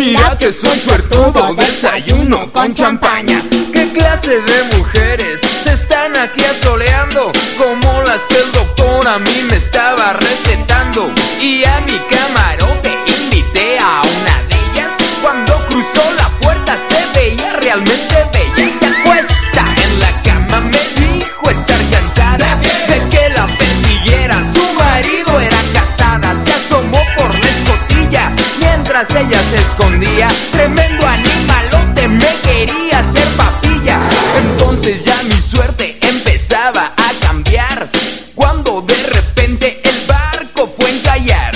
Mira 0.00 0.34
que 0.38 0.50
soy 0.50 0.78
suertudo, 0.78 1.54
desayuno 1.54 2.50
con 2.52 2.72
champaña. 2.72 3.44
¿Qué 3.70 3.92
clase 3.92 4.40
de 4.40 4.78
mujeres 4.78 5.38
se 5.62 5.74
están 5.74 6.16
aquí 6.16 6.42
asoleando? 6.42 7.30
Como 7.58 8.02
las 8.04 8.22
que 8.22 8.38
el 8.38 8.50
doctor 8.50 9.06
a 9.06 9.18
mí 9.18 9.46
me 9.50 9.56
estaba 9.56 10.14
recetando. 10.14 11.12
Y 11.38 11.64
a 11.64 11.80
mi 11.82 11.98
camarote 12.08 12.69
mientras 29.00 29.22
ella 29.22 29.42
se 29.50 29.56
escondía. 29.56 30.28
Tremendo 30.52 31.06
animalote 31.06 32.08
me 32.08 32.36
quería 32.42 32.98
hacer 32.98 33.26
papilla. 33.36 33.98
Entonces 34.36 35.04
ya 35.04 35.22
mi 35.22 35.40
suerte 35.40 35.98
empezaba 36.02 36.92
a 36.96 37.26
cambiar. 37.26 37.90
Cuando 38.34 38.82
de 38.82 38.96
repente 38.96 39.80
el 39.84 40.06
barco 40.06 40.72
fue 40.76 40.90
a 40.90 40.92
encallar 40.92 41.54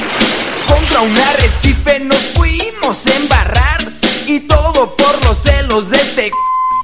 contra 0.67 1.01
un 1.01 1.17
arrecife 1.17 2.01
nos 2.01 2.21
fuimos 2.35 3.07
a 3.07 3.17
embarrar 3.17 3.93
y 4.27 4.41
todo 4.41 4.97
por 4.97 5.25
los 5.25 5.39
celos 5.43 5.91
de 5.91 5.97
este. 5.97 6.31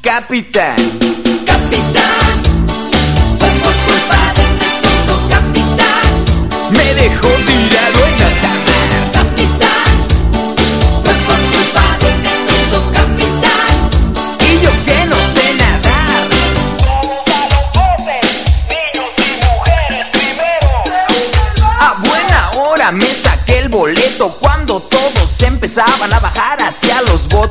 Capitán, 0.03 0.77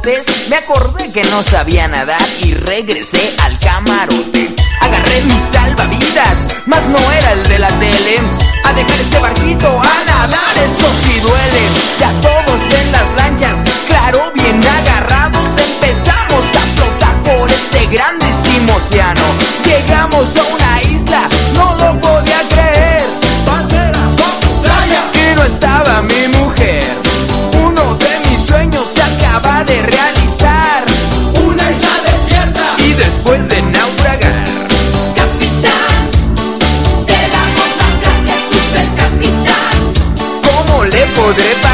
Me 0.01 0.55
acordé 0.55 1.11
que 1.11 1.23
no 1.25 1.43
sabía 1.43 1.85
nadar 1.87 2.21
y 2.41 2.53
regresé 2.53 3.35
al 3.43 3.59
camarote. 3.59 4.55
Agarré 4.79 5.21
mis 5.23 5.43
salvavidas, 5.51 6.37
mas 6.67 6.85
no 6.85 6.99
era 7.11 7.33
el 7.33 7.43
de 7.49 7.59
la 7.59 7.67
tele. 7.67 8.15
A 8.63 8.73
dejar 8.73 9.01
este 9.01 9.19
barquito 9.19 9.67
a 9.67 10.03
nadar, 10.05 10.57
eso 10.57 10.87
sí 11.03 11.19
duele. 11.19 11.61
Ya 11.99 12.11
todos 12.21 12.61
en 12.79 12.91
las 12.93 13.13
lanchas, 13.17 13.57
claro, 13.87 14.31
bien 14.33 14.61
agarrados, 14.65 15.45
empezamos 15.57 16.45
a 16.55 16.61
flotar 16.75 17.23
por 17.23 17.51
este 17.51 17.85
grandísimo 17.87 18.75
océano. 18.77 19.21
Llegamos 19.65 20.27
a 20.37 20.43
una 20.53 20.58
podré 41.29 41.68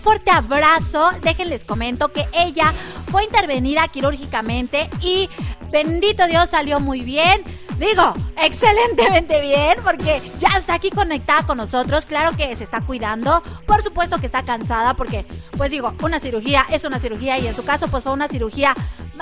fuerte 0.00 0.30
abrazo. 0.30 1.10
Déjenles 1.22 1.64
comento 1.64 2.12
que 2.12 2.28
ella 2.32 2.72
fue 3.10 3.24
intervenida 3.24 3.86
quirúrgicamente 3.88 4.88
y 5.00 5.28
bendito 5.70 6.26
Dios 6.26 6.50
salió 6.50 6.80
muy 6.80 7.02
bien. 7.02 7.42
Digo, 7.78 8.14
excelentemente 8.36 9.40
bien 9.40 9.78
porque 9.82 10.20
ya 10.38 10.48
está 10.56 10.74
aquí 10.74 10.90
conectada 10.90 11.46
con 11.46 11.56
nosotros. 11.56 12.04
Claro 12.04 12.36
que 12.36 12.54
se 12.54 12.64
está 12.64 12.82
cuidando. 12.82 13.42
Por 13.66 13.80
supuesto 13.82 14.18
que 14.18 14.26
está 14.26 14.42
cansada 14.44 14.94
porque, 14.94 15.24
pues 15.56 15.70
digo, 15.70 15.94
una 16.02 16.18
cirugía 16.20 16.66
es 16.70 16.84
una 16.84 16.98
cirugía 16.98 17.38
y 17.38 17.46
en 17.46 17.54
su 17.54 17.64
caso 17.64 17.88
pues 17.88 18.02
fue 18.04 18.12
una 18.12 18.28
cirugía... 18.28 18.74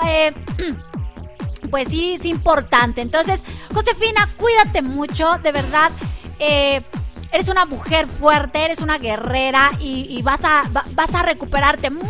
eh, 0.05 0.33
pues 1.71 1.87
sí, 1.89 2.13
es 2.15 2.25
importante. 2.25 3.01
Entonces, 3.01 3.43
Josefina, 3.73 4.29
cuídate 4.37 4.81
mucho, 4.81 5.37
de 5.41 5.51
verdad. 5.51 5.91
eh, 6.39 6.81
eres 7.31 7.49
una 7.49 7.65
mujer 7.65 8.07
fuerte, 8.07 8.63
eres 8.65 8.81
una 8.81 8.97
guerrera 8.97 9.71
y, 9.79 10.07
y 10.09 10.21
vas, 10.21 10.43
a, 10.43 10.63
va- 10.75 10.85
vas 10.91 11.13
a 11.15 11.21
recuperarte 11.23 11.89
muy, 11.89 12.09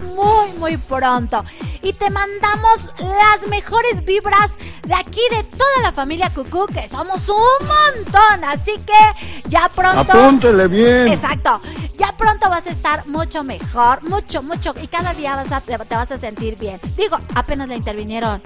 muy, 0.00 0.52
muy 0.58 0.76
pronto. 0.76 1.44
Y 1.82 1.92
te 1.92 2.10
mandamos 2.10 2.92
las 2.98 3.46
mejores 3.48 4.04
vibras 4.04 4.52
de 4.84 4.94
aquí, 4.94 5.20
de 5.30 5.44
toda 5.44 5.82
la 5.82 5.92
familia 5.92 6.30
Cucú, 6.34 6.66
que 6.66 6.88
somos 6.88 7.28
un 7.28 7.36
montón. 7.66 8.44
Así 8.44 8.72
que 8.78 9.48
ya 9.48 9.68
pronto... 9.68 10.12
Apúntele 10.12 10.66
bien. 10.66 11.08
Exacto. 11.08 11.60
Ya 11.96 12.16
pronto 12.16 12.48
vas 12.50 12.66
a 12.66 12.70
estar 12.70 13.06
mucho 13.06 13.44
mejor, 13.44 14.02
mucho, 14.02 14.42
mucho. 14.42 14.74
Y 14.82 14.88
cada 14.88 15.14
día 15.14 15.36
vas 15.36 15.52
a, 15.52 15.60
te, 15.60 15.76
vas 15.76 16.12
a 16.12 16.18
sentir 16.18 16.56
bien. 16.56 16.80
Digo, 16.96 17.18
apenas 17.34 17.68
la 17.68 17.76
intervinieron. 17.76 18.42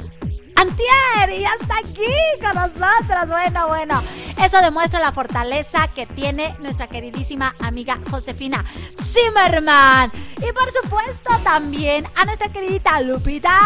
Antier, 0.63 1.37
y 1.37 1.41
ya 1.41 1.49
está 1.61 1.79
aquí 1.79 2.15
con 2.41 2.55
nosotros. 2.55 3.29
Bueno, 3.29 3.67
bueno. 3.67 4.01
Eso 4.41 4.61
demuestra 4.61 5.01
la 5.01 5.11
fortaleza 5.11 5.89
que 5.89 6.07
tiene 6.07 6.57
nuestra 6.61 6.87
queridísima 6.87 7.57
amiga 7.59 7.99
Josefina 8.09 8.65
Zimmerman. 8.97 10.13
Y 10.37 10.53
por 10.53 10.71
supuesto 10.71 11.33
también 11.43 12.07
a 12.15 12.25
nuestra 12.25 12.49
queridita 12.53 13.01
Lupita 13.01 13.59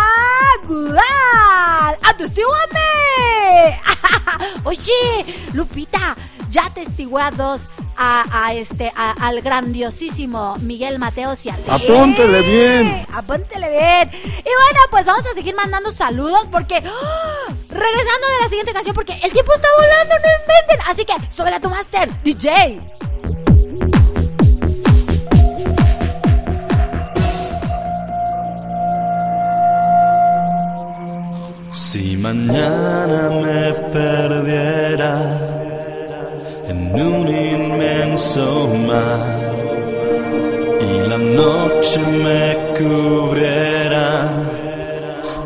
Gudal. 0.64 1.98
¡Atestíguame! 2.02 3.78
Oye, 4.64 5.36
Lupita, 5.52 6.16
ya 6.48 6.70
testigué 6.70 7.20
a 7.20 7.30
dos. 7.30 7.68
A, 7.98 8.24
a 8.46 8.52
este, 8.54 8.92
a- 8.94 9.12
al 9.12 9.40
grandiosísimo 9.40 10.56
Miguel 10.58 10.98
Mateos 10.98 11.44
y 11.46 11.50
a 11.50 11.56
ti. 11.56 11.62
Apúntele 11.70 12.42
bien. 12.42 13.06
Apúntele 13.12 13.70
bien. 13.70 14.10
Y 14.12 14.42
bueno, 14.42 14.80
pues 14.90 15.06
vamos 15.06 15.24
a 15.26 15.34
seguir 15.34 15.54
mandando 15.54 15.90
saludos 15.92 16.46
porque. 16.50 16.76
¡ah! 16.76 17.52
Regresando 17.68 18.26
de 18.28 18.42
la 18.42 18.48
siguiente 18.48 18.72
canción, 18.72 18.94
porque 18.94 19.12
el 19.22 19.32
tiempo 19.32 19.52
está 19.54 19.68
volando, 19.78 20.14
no 20.16 20.30
inventen. 20.42 20.90
Así 20.90 21.04
que, 21.04 21.14
súbela 21.30 21.56
a 21.56 21.60
tu 21.60 21.68
máster, 21.70 22.08
DJ. 22.22 22.80
Si 31.70 32.16
mañana 32.16 33.30
me 33.30 33.72
perdiera 33.92 35.12
en 36.68 36.78
un 37.00 37.28
y 40.80 41.00
la 41.06 41.18
noche 41.18 41.98
me 41.98 42.56
cubriera 42.78 44.08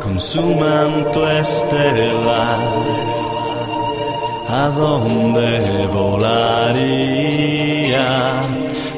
con 0.01 0.17
su 0.17 0.41
manto 0.41 1.29
estelar, 1.31 2.59
¿a 4.47 4.69
dónde 4.69 5.87
volaría 5.91 7.29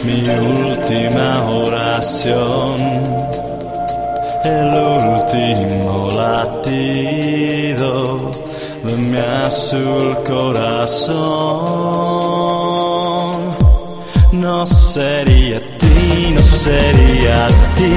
mi 0.06 0.30
última 0.30 1.50
oración? 1.50 2.76
el 4.44 4.74
último 4.74 6.10
latido 6.12 7.92
de 8.84 8.96
mi 8.98 9.18
azul 9.18 10.18
corazón. 10.28 11.64
Sería 14.94 15.60
ti, 15.80 16.36
no 16.36 16.42
sería 16.44 17.48
ti, 17.74 17.94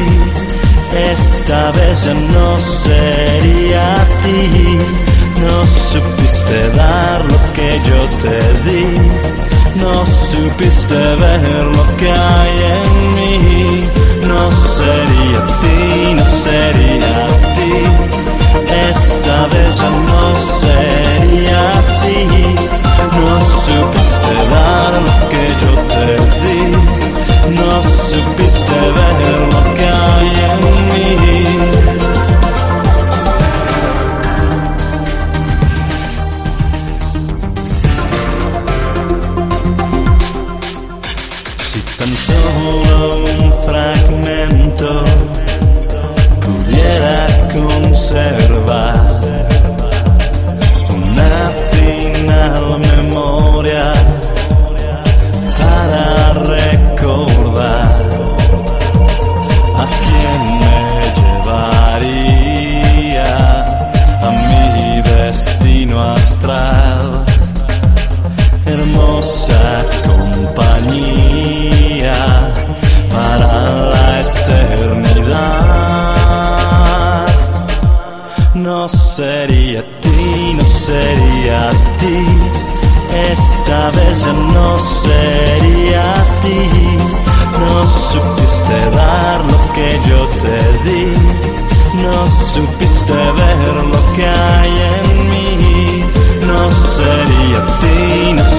esta 1.13 1.71
vez 1.73 2.05
ya 2.05 2.15
no 2.15 2.59
sería 2.59 3.95
ti. 4.23 4.79
No 5.43 5.67
supiste 5.67 6.71
dar 6.71 7.23
lo 7.23 7.39
que 7.53 7.69
yo 7.87 8.01
te 8.23 8.39
di, 8.65 8.87
no 9.79 10.07
supiste 10.07 10.95
ver 10.95 11.65
lo 11.77 11.97
que 11.99 12.11
hay 12.11 12.57
en 12.77 13.15
mí. 13.15 13.91
No 14.27 14.51
sería 14.53 15.47
ti, 15.61 16.15
no 16.15 16.25
sería 16.25 17.27
ti. 17.57 17.73
Esta 18.89 19.47
vez 19.49 19.77
ya 19.77 19.91
no 19.91 20.35
sería 20.63 21.71
así. 21.73 22.27
No 23.19 23.41
supiste 23.45 24.06
dar 24.51 25.01
lo. 25.31 26.73
No 27.51 27.83
supiste 27.83 28.79
ver 28.97 29.41
lo 29.53 29.75
que 29.75 29.87
hay 29.87 30.31
en 30.51 30.61
mí. 31.21 31.76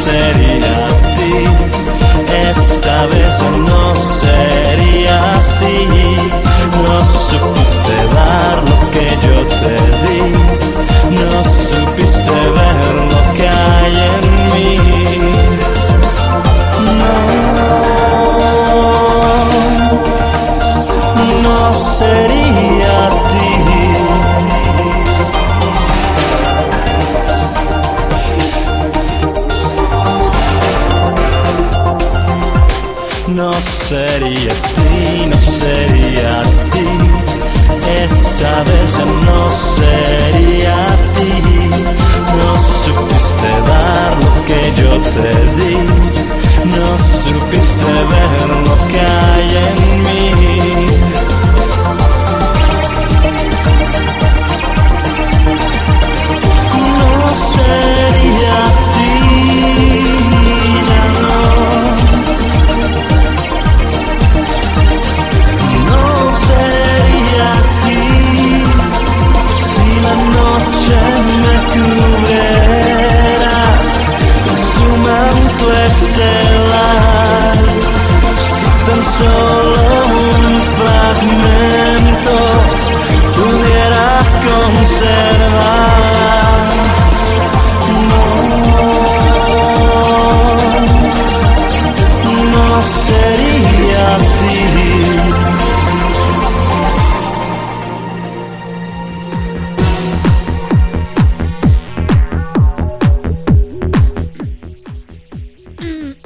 No 0.08 0.22
sería 0.22 0.57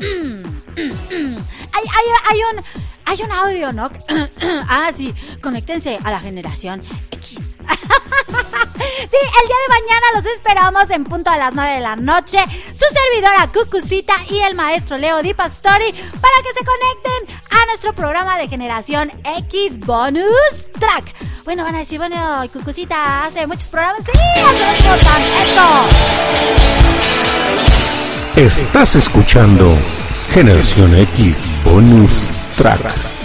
hay, 0.01 1.03
hay, 1.73 2.05
hay, 2.29 2.39
un, 2.51 2.63
hay 3.05 3.21
un 3.23 3.31
audio, 3.31 3.73
¿no? 3.73 3.91
ah, 4.69 4.89
sí, 4.95 5.13
conéctense 5.41 5.99
a 6.03 6.11
la 6.11 6.19
generación 6.19 6.83
X. 7.11 7.39
Sí, 9.01 9.17
el 9.17 9.47
día 9.47 9.55
de 9.67 9.81
mañana 9.81 10.05
los 10.15 10.25
esperamos 10.25 10.89
en 10.89 11.03
punto 11.03 11.29
a 11.31 11.37
las 11.37 11.53
9 11.53 11.73
de 11.73 11.79
la 11.81 11.95
noche. 11.95 12.39
Su 12.73 12.85
servidora 12.93 13.51
Cucucita 13.51 14.13
y 14.29 14.39
el 14.39 14.55
maestro 14.55 14.97
Leo 14.97 15.21
Di 15.21 15.33
Pastori 15.33 15.91
para 15.91 16.37
que 16.43 16.53
se 16.57 16.65
conecten 16.65 17.37
a 17.49 17.65
nuestro 17.65 17.93
programa 17.93 18.37
de 18.37 18.47
generación 18.47 19.11
X 19.39 19.79
Bonus 19.79 20.71
Track. 20.79 21.15
Bueno, 21.45 21.63
van 21.63 21.75
a 21.75 21.79
decir, 21.79 21.97
bueno, 21.97 22.43
Cucucita 22.53 23.25
hace 23.25 23.47
muchos 23.47 23.69
programas. 23.69 24.05
Sí, 24.05 24.11
hace 24.39 24.65
muchos 24.83 25.05
Estás 28.35 28.95
escuchando 28.95 29.77
Generación 30.29 30.95
X 30.95 31.45
Bonus 31.65 32.29
Track. 32.55 33.20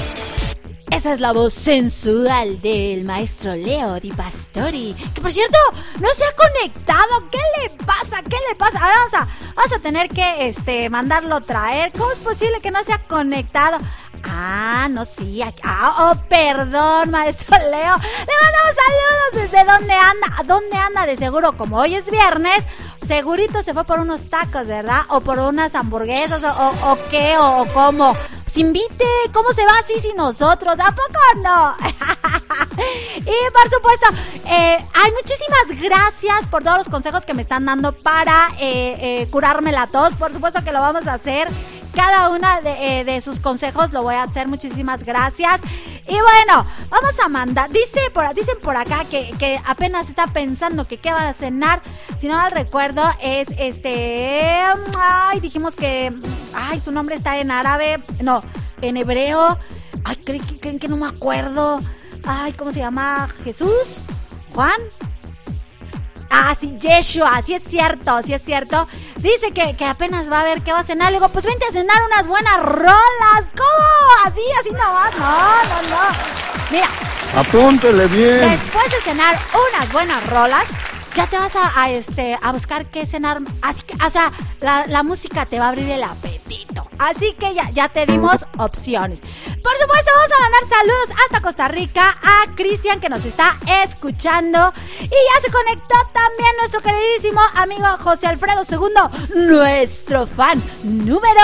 Esa 0.91 1.13
es 1.13 1.21
la 1.21 1.33
voz 1.33 1.53
sensual 1.53 2.61
del 2.61 3.05
maestro 3.05 3.55
Leo 3.57 3.99
Di 3.99 4.13
Pastori. 4.13 4.95
Que 5.15 5.21
por 5.21 5.33
cierto, 5.33 5.59
no 6.01 6.09
se 6.11 6.25
ha 6.25 6.33
conectado. 6.37 7.29
¿Qué 7.31 7.41
le 7.61 7.71
pasa? 7.85 8.23
¿Qué 8.23 8.37
le 8.49 8.55
pasa? 8.55 8.79
Ahora 8.79 8.99
vamos 8.99 9.15
a, 9.15 9.29
vamos 9.55 9.73
a 9.73 9.79
tener 9.81 10.09
que 10.09 10.49
este, 10.49 10.89
mandarlo 10.89 11.41
traer. 11.41 11.91
¿Cómo 11.93 12.13
es 12.13 12.21
posible 12.21 12.61
que 12.61 12.71
no 12.71 12.83
se 12.85 12.93
ha 12.93 13.03
conectado? 13.03 13.79
Ah, 14.23 14.89
no, 14.89 15.05
sí. 15.05 15.43
Ah, 15.65 16.13
oh, 16.13 16.29
perdón, 16.29 17.11
maestro 17.11 17.59
Leo. 17.59 17.97
Le 17.97 18.35
mandamos 18.43 18.77
saludos 18.77 19.51
desde 19.51 19.65
dónde 19.65 19.93
anda. 19.93 20.43
¿Dónde 20.47 20.77
anda? 20.77 21.05
De 21.05 21.17
seguro, 21.17 21.57
como 21.57 21.79
hoy 21.79 21.97
es 21.97 22.11
viernes, 22.11 22.65
segurito 23.03 23.63
se 23.63 23.75
fue 23.75 23.85
por 23.85 23.99
unos 23.99 24.31
tacos, 24.31 24.67
¿verdad? 24.67 25.03
O 25.09 25.21
por 25.21 25.39
unas 25.41 25.75
hamburguesas, 25.75 26.45
o, 26.45 26.93
o 26.93 26.99
qué, 27.11 27.37
o, 27.39 27.63
o 27.63 27.67
cómo 27.67 28.17
invite. 28.57 29.05
¿Cómo 29.33 29.53
se 29.53 29.65
va 29.65 29.73
así 29.83 30.01
sin 30.01 30.17
nosotros? 30.17 30.79
¿A 30.81 30.93
poco 30.95 31.19
no? 31.43 31.75
y 33.19 33.51
por 33.53 33.71
supuesto, 33.71 34.07
eh, 34.47 34.79
hay 34.95 35.13
muchísimas 35.13 35.81
gracias 35.81 36.47
por 36.47 36.63
todos 36.63 36.79
los 36.79 36.89
consejos 36.89 37.25
que 37.25 37.35
me 37.35 37.43
están 37.43 37.65
dando 37.65 37.93
para 37.93 38.51
eh, 38.59 39.23
eh, 39.23 39.29
curarme 39.31 39.73
la 39.73 39.87
tos. 39.87 40.17
Por 40.17 40.33
supuesto 40.33 40.63
que 40.65 40.73
lo 40.73 40.81
vamos 40.81 41.07
a 41.07 41.15
hacer. 41.15 41.49
Cada 41.97 42.29
una 42.29 42.61
de, 42.61 43.21
sus 43.23 43.41
consejos 43.41 43.91
lo 43.95 44.03
voy 44.03 44.17
a 44.17 44.25
hacer. 44.25 44.49
Muchísimas 44.49 45.03
gracias. 45.03 45.63
Y 46.07 46.13
bueno, 46.13 46.67
vamos 46.91 47.19
a 47.25 47.29
mandar. 47.31 47.71
Dice 47.71 48.11
por, 48.13 48.35
dicen 48.35 48.59
por 48.63 48.77
acá 48.77 49.07
que, 49.11 49.35
que 49.39 49.59
apenas 49.65 50.11
está 50.11 50.27
pensando 50.27 50.87
que 50.87 50.99
qué 50.99 51.11
va 51.11 51.31
a 51.31 51.33
cenar. 51.33 51.81
Si 52.19 52.29
no 52.29 52.35
mal 52.35 52.53
recuerdo, 52.53 53.03
es 53.23 53.49
este. 53.59 54.61
Ay, 54.99 55.41
dijimos 55.41 55.75
que. 55.75 56.13
Ay, 56.53 56.81
su 56.81 56.93
nombre 56.93 57.15
está 57.15 57.39
en 57.39 57.51
árabe. 57.51 58.03
No, 58.21 58.43
en 58.83 58.99
hebreo. 58.99 59.59
Ay, 60.05 60.17
¿creen 60.17 60.45
que, 60.45 60.61
creen 60.61 60.79
que 60.79 60.89
no 60.89 60.99
me 60.99 61.07
acuerdo? 61.07 61.81
Ay, 62.25 62.53
¿cómo 62.53 62.73
se 62.73 62.81
llama? 62.81 63.27
¿Jesús? 63.43 64.03
¿Juan? 64.55 64.81
Ah, 66.31 66.55
sí, 66.59 66.77
Yeshua, 66.79 67.41
sí 67.43 67.55
es 67.55 67.63
cierto, 67.63 68.21
sí 68.23 68.35
es 68.35 68.43
cierto. 68.43 68.87
Dice 69.17 69.53
que, 69.53 69.77
que, 69.77 69.85
apenas 69.85 70.31
va 70.31 70.41
a 70.41 70.45
ver 70.45 70.63
qué 70.63 70.73
va 70.73 70.81
a 70.81 70.85
cenar. 70.85 71.11
Le 71.11 71.19
digo, 71.19 71.29
pues 71.29 71.45
vente 71.45 71.65
a 71.69 71.73
cenar 71.73 71.97
unas 72.05 72.27
buenas 72.27 72.63
rolas. 72.63 73.51
¿Cómo? 73.57 74.27
Así, 74.27 74.41
así 74.61 74.71
no 74.73 74.79
va. 74.79 75.11
No, 75.11 75.65
no, 75.65 75.89
no. 75.89 76.67
Mira. 76.71 76.89
Apúntele 77.37 78.07
bien. 78.09 78.51
Después 78.51 78.91
de 78.91 79.01
cenar 79.03 79.39
unas 79.73 79.93
buenas 79.93 80.27
rolas, 80.27 80.69
ya 81.15 81.27
te 81.27 81.39
vas 81.39 81.53
a, 81.57 81.91
este, 81.91 82.39
a 82.41 82.53
buscar 82.53 82.87
qué 82.87 83.07
cenar. 83.07 83.41
Así 83.63 83.83
que, 83.83 83.95
o 84.05 84.11
sea, 84.11 84.33
la, 84.61 84.87
la 84.87 85.03
música 85.03 85.47
te 85.47 85.59
va 85.59 85.67
a 85.67 85.69
abrir 85.69 85.91
el 85.91 86.03
apetito. 86.03 86.89
Así 86.99 87.35
que 87.39 87.55
ya, 87.55 87.71
ya 87.71 87.89
te 87.89 88.07
dimos 88.07 88.47
opciones. 88.59 89.23
Por 89.67 89.77
supuesto, 89.79 90.13
vamos 90.15 90.31
a 90.31 90.43
mandar 90.43 90.79
saludos 90.79 91.23
hasta 91.25 91.41
Costa 91.41 91.67
Rica 91.67 92.17
a 92.23 92.55
Cristian 92.55 93.01
que 93.01 93.09
nos 93.09 93.25
está 93.25 93.57
escuchando. 93.83 94.73
Y 95.01 95.09
ya 95.09 95.41
se 95.43 95.51
conectó 95.51 95.97
también 96.13 96.53
nuestro 96.57 96.81
queridísimo 96.83 97.41
amigo 97.57 97.85
José 97.99 98.29
Alfredo 98.29 98.63
II, 98.71 99.49
nuestro 99.49 100.25
fan 100.29 100.63
número 100.85 101.43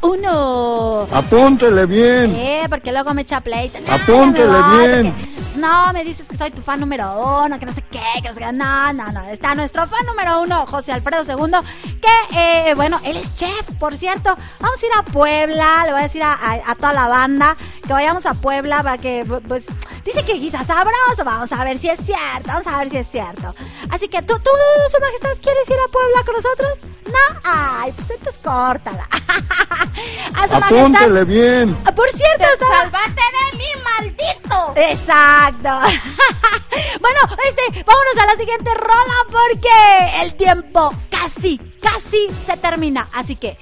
uno. 0.00 1.06
Apúntele 1.12 1.84
bien. 1.84 2.34
Eh, 2.34 2.64
porque 2.70 2.90
luego 2.90 3.12
me 3.12 3.20
echa 3.20 3.42
pleito. 3.42 3.78
Apúntele 3.92 4.62
bien. 4.78 5.14
Pues, 5.52 5.60
no, 5.60 5.92
me 5.92 6.02
dices 6.02 6.26
que 6.28 6.38
soy 6.38 6.50
tu 6.50 6.62
fan 6.62 6.80
número 6.80 7.42
uno, 7.44 7.58
que 7.58 7.66
no 7.66 7.72
sé 7.72 7.82
qué, 7.90 8.22
que 8.22 8.28
no 8.28 8.34
sé 8.34 8.40
qué. 8.40 8.52
No, 8.54 8.92
no, 8.94 9.12
no. 9.12 9.22
Está 9.24 9.54
nuestro 9.54 9.86
fan 9.86 10.06
número 10.06 10.40
uno, 10.40 10.64
José 10.64 10.92
Alfredo 10.92 11.24
II, 11.24 11.52
que, 12.00 12.70
eh, 12.70 12.74
bueno, 12.74 12.98
él 13.04 13.18
es 13.18 13.34
chef, 13.34 13.74
por 13.78 13.94
cierto. 13.94 14.34
Vamos 14.60 14.82
a 14.82 14.86
ir 14.86 14.92
a 14.96 15.02
Puebla, 15.02 15.82
le 15.84 15.92
voy 15.92 16.00
a 16.00 16.04
decir 16.04 16.22
a, 16.22 16.74
toda 16.76 16.94
la 16.94 17.01
banda 17.08 17.56
que 17.86 17.92
vayamos 17.92 18.26
a 18.26 18.34
Puebla 18.34 18.82
para 18.82 18.98
que, 18.98 19.24
pues, 19.48 19.66
dice 20.04 20.24
que 20.24 20.34
guisa 20.34 20.64
sabroso. 20.64 21.24
Vamos 21.24 21.52
a 21.52 21.64
ver 21.64 21.78
si 21.78 21.88
es 21.88 22.00
cierto, 22.00 22.46
vamos 22.46 22.66
a 22.66 22.78
ver 22.78 22.90
si 22.90 22.98
es 22.98 23.06
cierto. 23.06 23.54
Así 23.90 24.08
que, 24.08 24.22
¿tú, 24.22 24.38
tú 24.38 24.50
su 24.90 25.00
majestad, 25.00 25.30
quieres 25.42 25.68
ir 25.68 25.76
a 25.76 25.90
Puebla 25.90 26.22
con 26.24 26.34
nosotros? 26.34 26.84
No, 27.06 27.40
ay, 27.44 27.92
pues 27.92 28.10
entonces 28.10 28.40
córtala. 28.42 29.08
a 30.34 30.48
su 30.48 30.54
Apúntele 30.54 31.24
bien. 31.24 31.78
Ah, 31.84 31.92
por 31.92 32.08
cierto, 32.10 32.44
Te 32.46 32.52
estaba... 32.52 32.84
de 32.84 33.56
mí, 33.56 33.64
maldito. 33.82 34.72
Exacto. 34.76 35.68
bueno, 37.00 37.20
este, 37.46 37.84
vámonos 37.84 38.16
a 38.20 38.26
la 38.26 38.36
siguiente 38.36 38.70
rola 38.74 39.14
porque 39.30 40.22
el 40.22 40.34
tiempo 40.34 40.92
casi, 41.10 41.60
casi 41.82 42.28
se 42.46 42.56
termina. 42.56 43.08
Así 43.12 43.36
que 43.36 43.58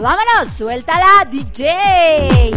Vámonos, 0.00 0.52
suéltala, 0.52 1.24
DJ. 1.30 2.50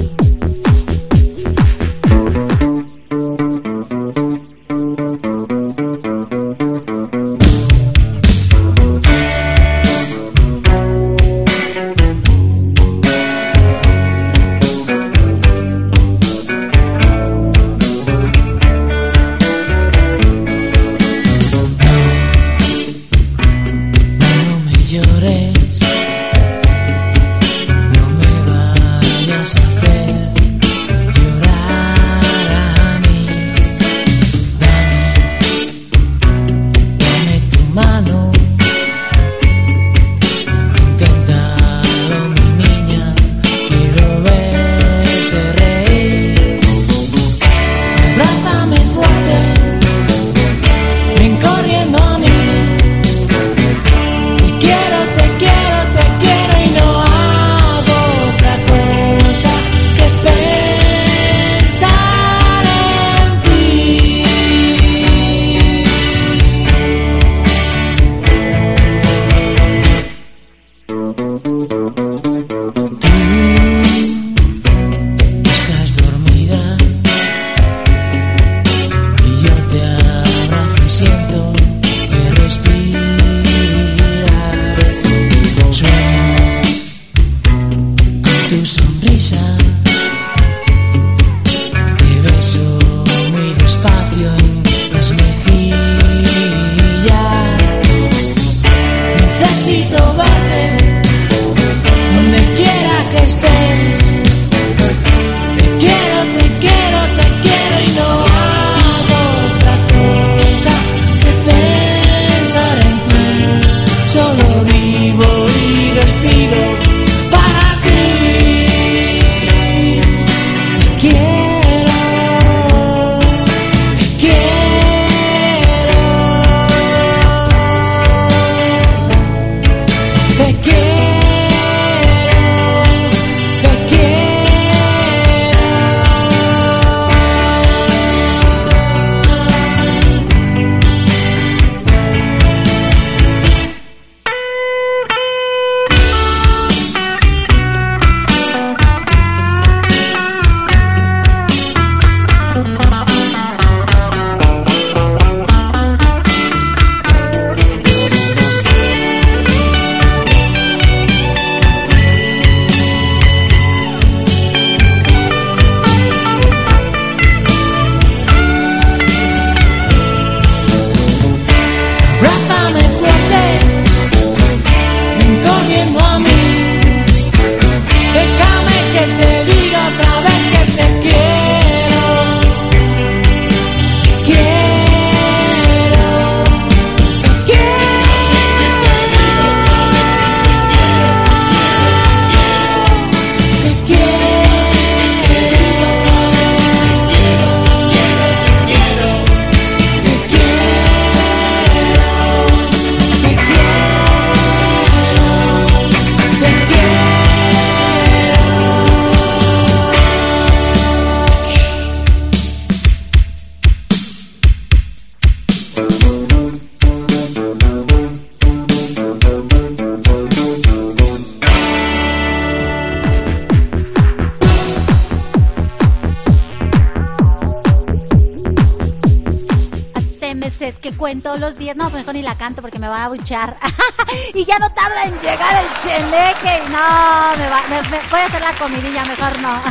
Los 231.41 231.57
días. 231.57 231.75
No, 231.75 231.85
pues 231.85 231.95
mejor 231.95 232.13
ni 232.13 232.21
la 232.21 232.37
canto 232.37 232.61
porque 232.61 232.79
me 232.79 232.87
van 232.87 233.01
a 233.01 233.09
buchar. 233.09 233.57
y 234.33 234.45
ya 234.45 234.59
no 234.59 234.69
tarda 234.71 235.03
en 235.03 235.19
llegar 235.19 235.63
el 235.63 235.69
cheneque. 235.81 236.61
No, 236.69 237.37
me, 237.37 237.49
va, 237.49 237.61
me 237.69 237.81
voy 237.81 238.19
a 238.19 238.25
hacer 238.25 238.41
la 238.41 238.53
comidilla, 238.53 239.03
mejor 239.03 239.39
no. 239.39 239.49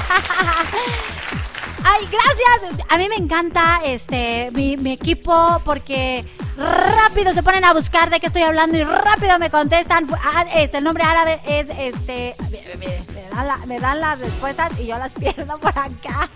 Ay, 1.83 2.07
gracias. 2.11 2.87
A 2.91 2.99
mí 2.99 3.09
me 3.09 3.17
encanta 3.17 3.81
este 3.85 4.51
mi, 4.53 4.77
mi, 4.77 4.93
equipo 4.93 5.63
porque 5.65 6.27
rápido 6.59 7.33
se 7.33 7.43
ponen 7.43 7.65
a 7.65 7.73
buscar 7.73 8.11
de 8.11 8.21
qué 8.21 8.27
estoy 8.27 8.43
hablando 8.43 8.77
y 8.77 8.85
rápido 8.85 9.39
me 9.39 9.49
contestan. 9.49 10.07
Ah, 10.23 10.45
este, 10.55 10.79
el 10.79 10.85
nombre 10.85 11.05
árabe 11.05 11.41
es 11.47 11.69
este. 11.79 12.37
Me, 13.67 13.79
dan 13.79 14.01
las 14.01 14.19
respuestas 14.19 14.73
y 14.79 14.87
yo 14.87 14.99
las 14.99 15.15
pierdo 15.21 15.59
por 15.59 15.71
acá. 15.71 16.29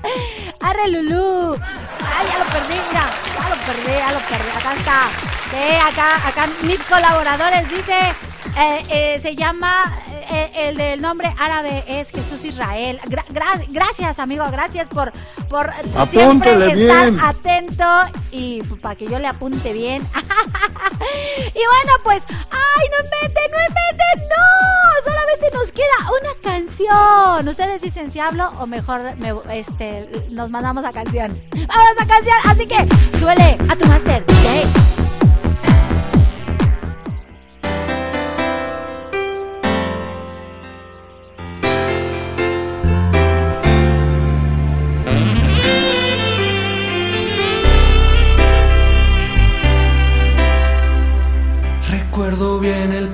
Arre 0.60 0.88
Lulú. 0.88 1.54
Ay, 1.54 2.26
ya 2.28 2.38
lo 2.38 2.44
perdí, 2.46 2.74
mira. 2.88 3.06
Ya 3.34 3.48
lo 3.48 3.56
perdí, 3.62 3.98
ya 3.98 4.12
lo 4.12 4.18
perdí. 4.20 4.50
Acá 4.56 4.74
está. 4.74 5.08
Sí, 5.50 5.76
acá, 5.76 6.28
acá 6.28 6.48
mis 6.62 6.82
colaboradores 6.82 7.68
dice. 7.70 8.33
Eh, 8.56 8.82
eh, 8.88 9.20
se 9.20 9.34
llama, 9.34 9.92
eh, 10.30 10.50
el 10.54 10.76
del 10.76 11.00
nombre 11.00 11.34
árabe 11.38 11.84
es 11.88 12.10
Jesús 12.10 12.44
Israel. 12.44 13.00
Gra 13.04 13.24
gra 13.28 13.46
gracias, 13.68 14.20
amigo, 14.20 14.44
gracias 14.50 14.88
por, 14.88 15.12
por 15.48 15.72
siempre 16.06 16.52
estar 16.52 17.10
bien. 17.10 17.20
atento 17.20 17.84
y 18.30 18.62
para 18.80 18.94
que 18.94 19.06
yo 19.06 19.18
le 19.18 19.26
apunte 19.26 19.72
bien. 19.72 20.02
y 21.48 21.62
bueno, 21.66 21.92
pues, 22.04 22.22
¡ay, 22.28 22.88
no 22.90 23.04
inventen, 23.04 23.50
no 23.50 23.58
inventen! 23.58 24.28
¡No! 24.28 25.10
Solamente 25.10 25.50
nos 25.52 25.72
queda 25.72 26.10
una 26.20 26.40
canción. 26.42 27.48
Ustedes 27.48 27.82
dicen 27.82 28.08
si 28.10 28.20
hablo 28.20 28.52
o 28.60 28.66
mejor 28.66 29.16
me, 29.16 29.34
este, 29.52 30.28
nos 30.30 30.50
mandamos 30.50 30.84
a 30.84 30.92
canción. 30.92 31.32
¡Vámonos 31.50 32.00
a 32.00 32.06
canción! 32.06 32.36
Así 32.44 32.66
que, 32.66 33.18
suele 33.18 33.58
a 33.68 33.76
tu 33.76 33.86
máster. 33.86 34.24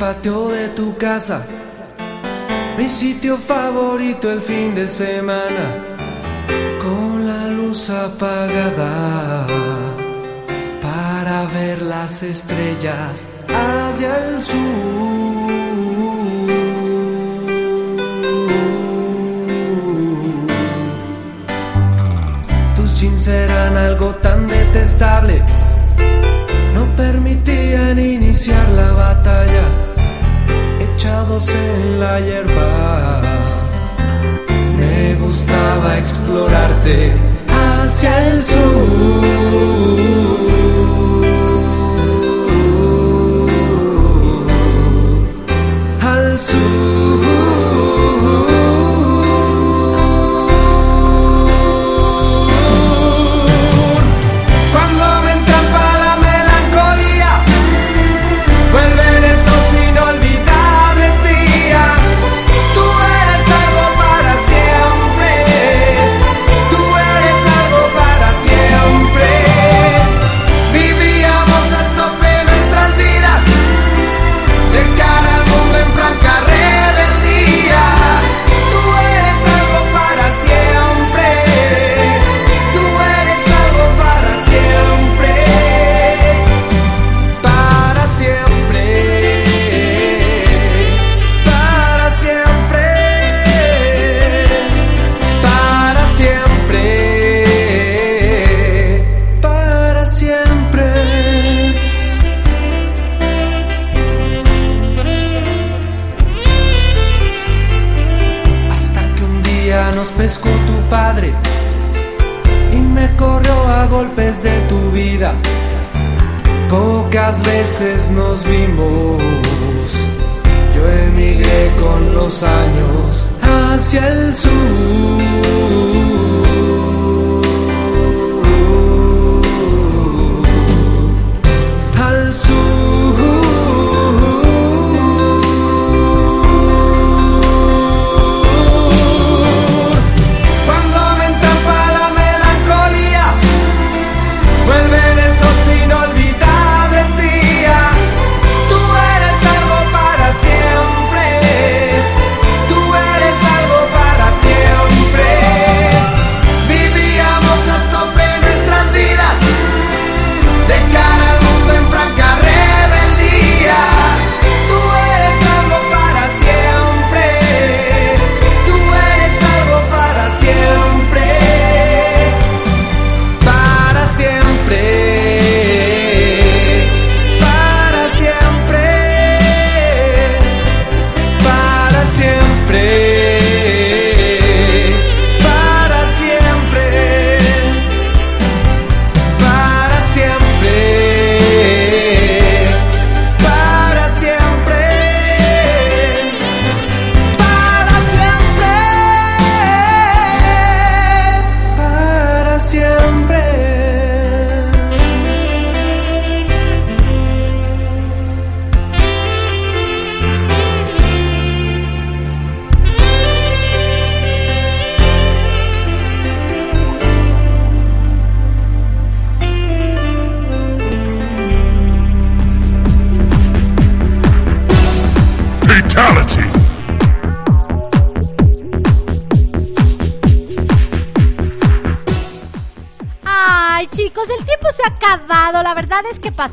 Patio 0.00 0.48
de 0.48 0.68
tu 0.70 0.96
casa, 0.96 1.42
mi 2.78 2.88
sitio 2.88 3.36
favorito 3.36 4.32
el 4.32 4.40
fin 4.40 4.74
de 4.74 4.88
semana, 4.88 5.64
con 6.82 7.26
la 7.26 7.48
luz 7.48 7.90
apagada. 7.90 9.46
Para 10.80 11.44
ver 11.52 11.82
las 11.82 12.22
estrellas 12.22 13.28
hacia 13.48 14.10
el 14.24 14.42
sur. 14.42 15.50
Tus 22.74 22.98
jeans 22.98 23.28
eran 23.28 23.76
algo 23.76 24.14
tan 24.22 24.48
detestable. 24.48 25.44
No 26.74 26.86
permitían 26.96 27.98
iniciar 27.98 28.66
la 28.70 28.92
batalla, 28.92 29.89
echados 31.00 31.48
en 31.54 31.98
la 31.98 32.20
hierba. 32.20 33.29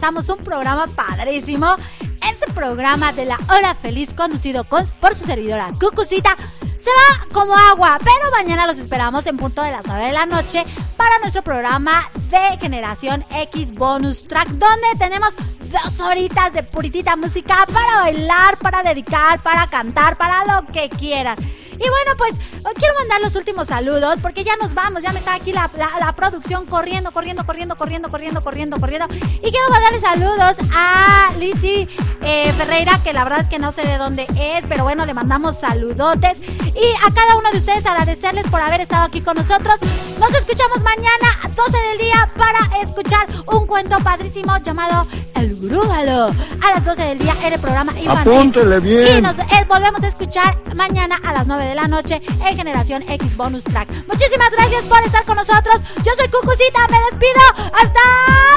Un 0.07 0.37
programa 0.37 0.87
padrísimo. 0.87 1.75
Este 2.21 2.51
programa 2.53 3.11
de 3.11 3.25
la 3.25 3.37
hora 3.49 3.75
feliz 3.75 4.13
conducido 4.13 4.63
con, 4.63 4.87
por 5.01 5.13
su 5.13 5.25
servidora 5.25 5.73
Cucucita 5.77 6.37
se 6.77 6.89
va 6.91 7.27
como 7.33 7.53
agua, 7.53 7.99
pero 7.99 8.31
mañana 8.31 8.65
los 8.65 8.77
esperamos 8.77 9.27
en 9.27 9.35
punto 9.35 9.61
de 9.61 9.71
las 9.71 9.85
9 9.85 10.05
de 10.05 10.13
la 10.13 10.25
noche 10.25 10.65
para 10.95 11.19
nuestro 11.19 11.43
programa 11.43 12.09
de 12.29 12.57
Generación 12.57 13.25
X 13.29 13.73
Bonus 13.73 14.25
Track, 14.29 14.47
donde 14.47 14.87
tenemos 14.97 15.35
dos 15.59 15.99
horitas 15.99 16.53
de 16.53 16.63
puritita 16.63 17.17
música 17.17 17.65
para 17.65 18.03
bailar, 18.03 18.57
para 18.59 18.83
dedicar, 18.83 19.43
para 19.43 19.69
cantar, 19.69 20.17
para 20.17 20.45
lo 20.45 20.67
que 20.71 20.87
quieran. 20.89 21.35
Y 21.79 21.89
bueno, 21.89 22.11
pues 22.17 22.39
quiero 22.75 22.95
mandar 22.95 23.21
los 23.21 23.35
últimos 23.35 23.67
saludos 23.67 24.17
porque 24.21 24.43
ya 24.43 24.55
nos 24.55 24.73
vamos, 24.73 25.03
ya 25.03 25.11
me 25.11 25.19
está 25.19 25.35
aquí 25.35 25.51
la, 25.51 25.67
producción 26.15 26.65
corriendo, 26.65 27.11
corriendo, 27.11 27.45
corriendo, 27.45 27.75
corriendo, 27.75 28.09
corriendo, 28.09 28.41
corriendo, 28.41 28.79
corriendo. 28.79 29.07
Y 29.11 29.51
quiero 29.51 29.69
mandarle 29.69 29.99
saludos 29.99 30.57
a 30.75 31.31
Lizzy 31.37 31.87
eh, 32.21 32.51
Ferreira, 32.53 32.99
que 33.03 33.13
la 33.13 33.23
verdad 33.23 33.39
es 33.39 33.47
que 33.47 33.59
no 33.59 33.71
sé 33.71 33.83
de 33.83 33.97
dónde 33.97 34.27
es, 34.35 34.65
pero 34.67 34.83
bueno, 34.83 35.05
le 35.05 35.13
mandamos 35.13 35.59
saludotes. 35.59 36.41
Y 36.41 37.07
a 37.07 37.13
cada 37.13 37.37
uno 37.37 37.51
de 37.51 37.57
ustedes 37.57 37.85
agradecerles 37.85 38.47
por 38.47 38.61
haber 38.61 38.81
estado 38.81 39.05
aquí 39.05 39.21
con 39.21 39.37
nosotros. 39.37 39.75
Nos 40.19 40.31
escuchamos 40.31 40.83
mañana 40.83 41.27
a 41.43 41.47
12 41.49 41.77
del 41.89 41.97
día 41.99 42.31
para 42.35 42.81
escuchar 42.81 43.27
un 43.47 43.67
cuento 43.67 43.97
padrísimo 43.99 44.57
llamado 44.57 45.07
El 45.35 45.55
Grúbalo. 45.57 46.27
A 46.27 46.71
las 46.73 46.85
12 46.85 47.03
del 47.03 47.19
día 47.19 47.35
en 47.43 47.53
el 47.53 47.59
programa 47.59 47.93
Apúntele 48.07 48.79
bien. 48.79 49.19
Y 49.19 49.21
nos 49.21 49.39
eh, 49.39 49.65
volvemos 49.67 50.03
a 50.03 50.07
escuchar 50.07 50.61
mañana 50.75 51.17
a 51.23 51.33
las 51.33 51.47
9 51.47 51.65
de 51.67 51.75
la 51.75 51.87
noche 51.87 52.21
en 52.45 52.57
Generación 52.57 53.03
X 53.07 53.35
Bonus 53.35 53.63
Track. 53.63 53.89
Muchísimas 54.07 54.51
gracias 54.51 54.85
por 54.85 54.99
estar 54.99 55.25
con 55.25 55.35
nosotros. 55.35 55.75
Yo 55.97 56.11
soy 56.17 56.27
Cucucita, 56.29 56.87
me 56.89 56.97
despido. 57.11 57.71
¡Hasta 57.73 57.99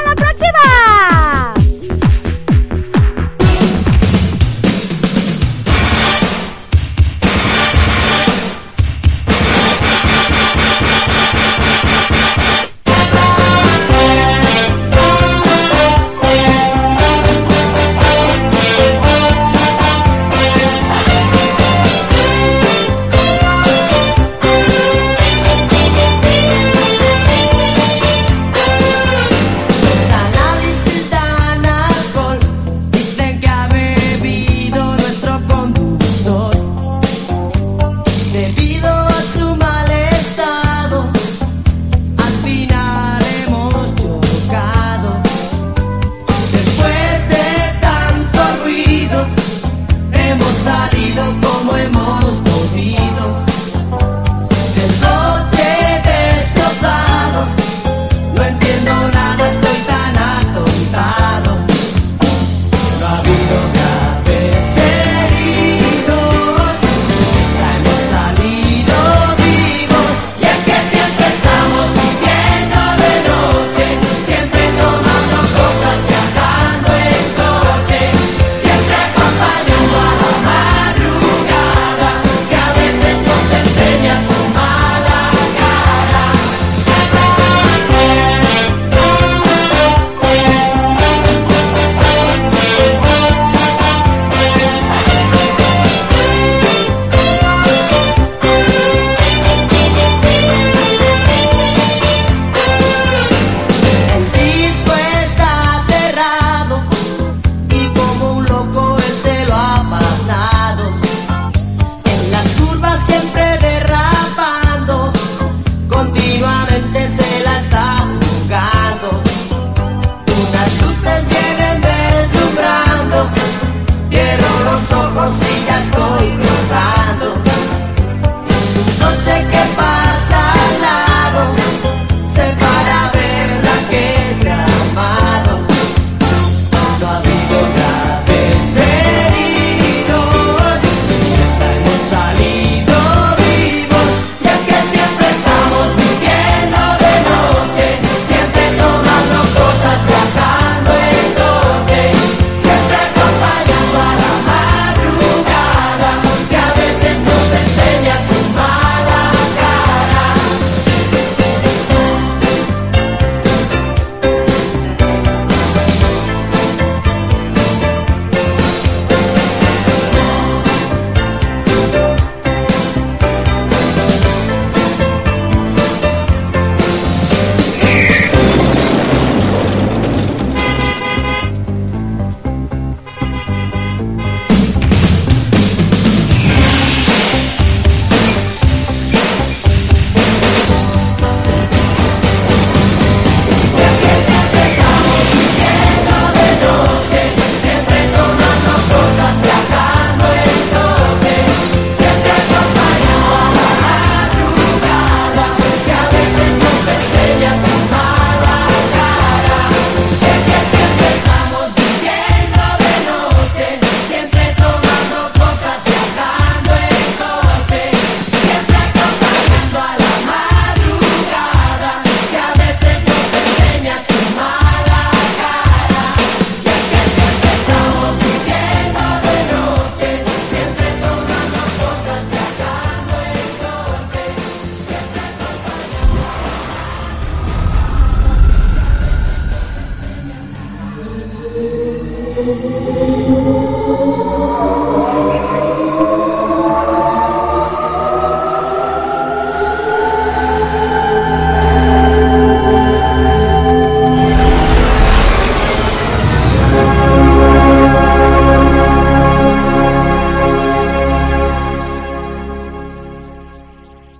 la 0.05 0.15
próxima! 0.15 1.60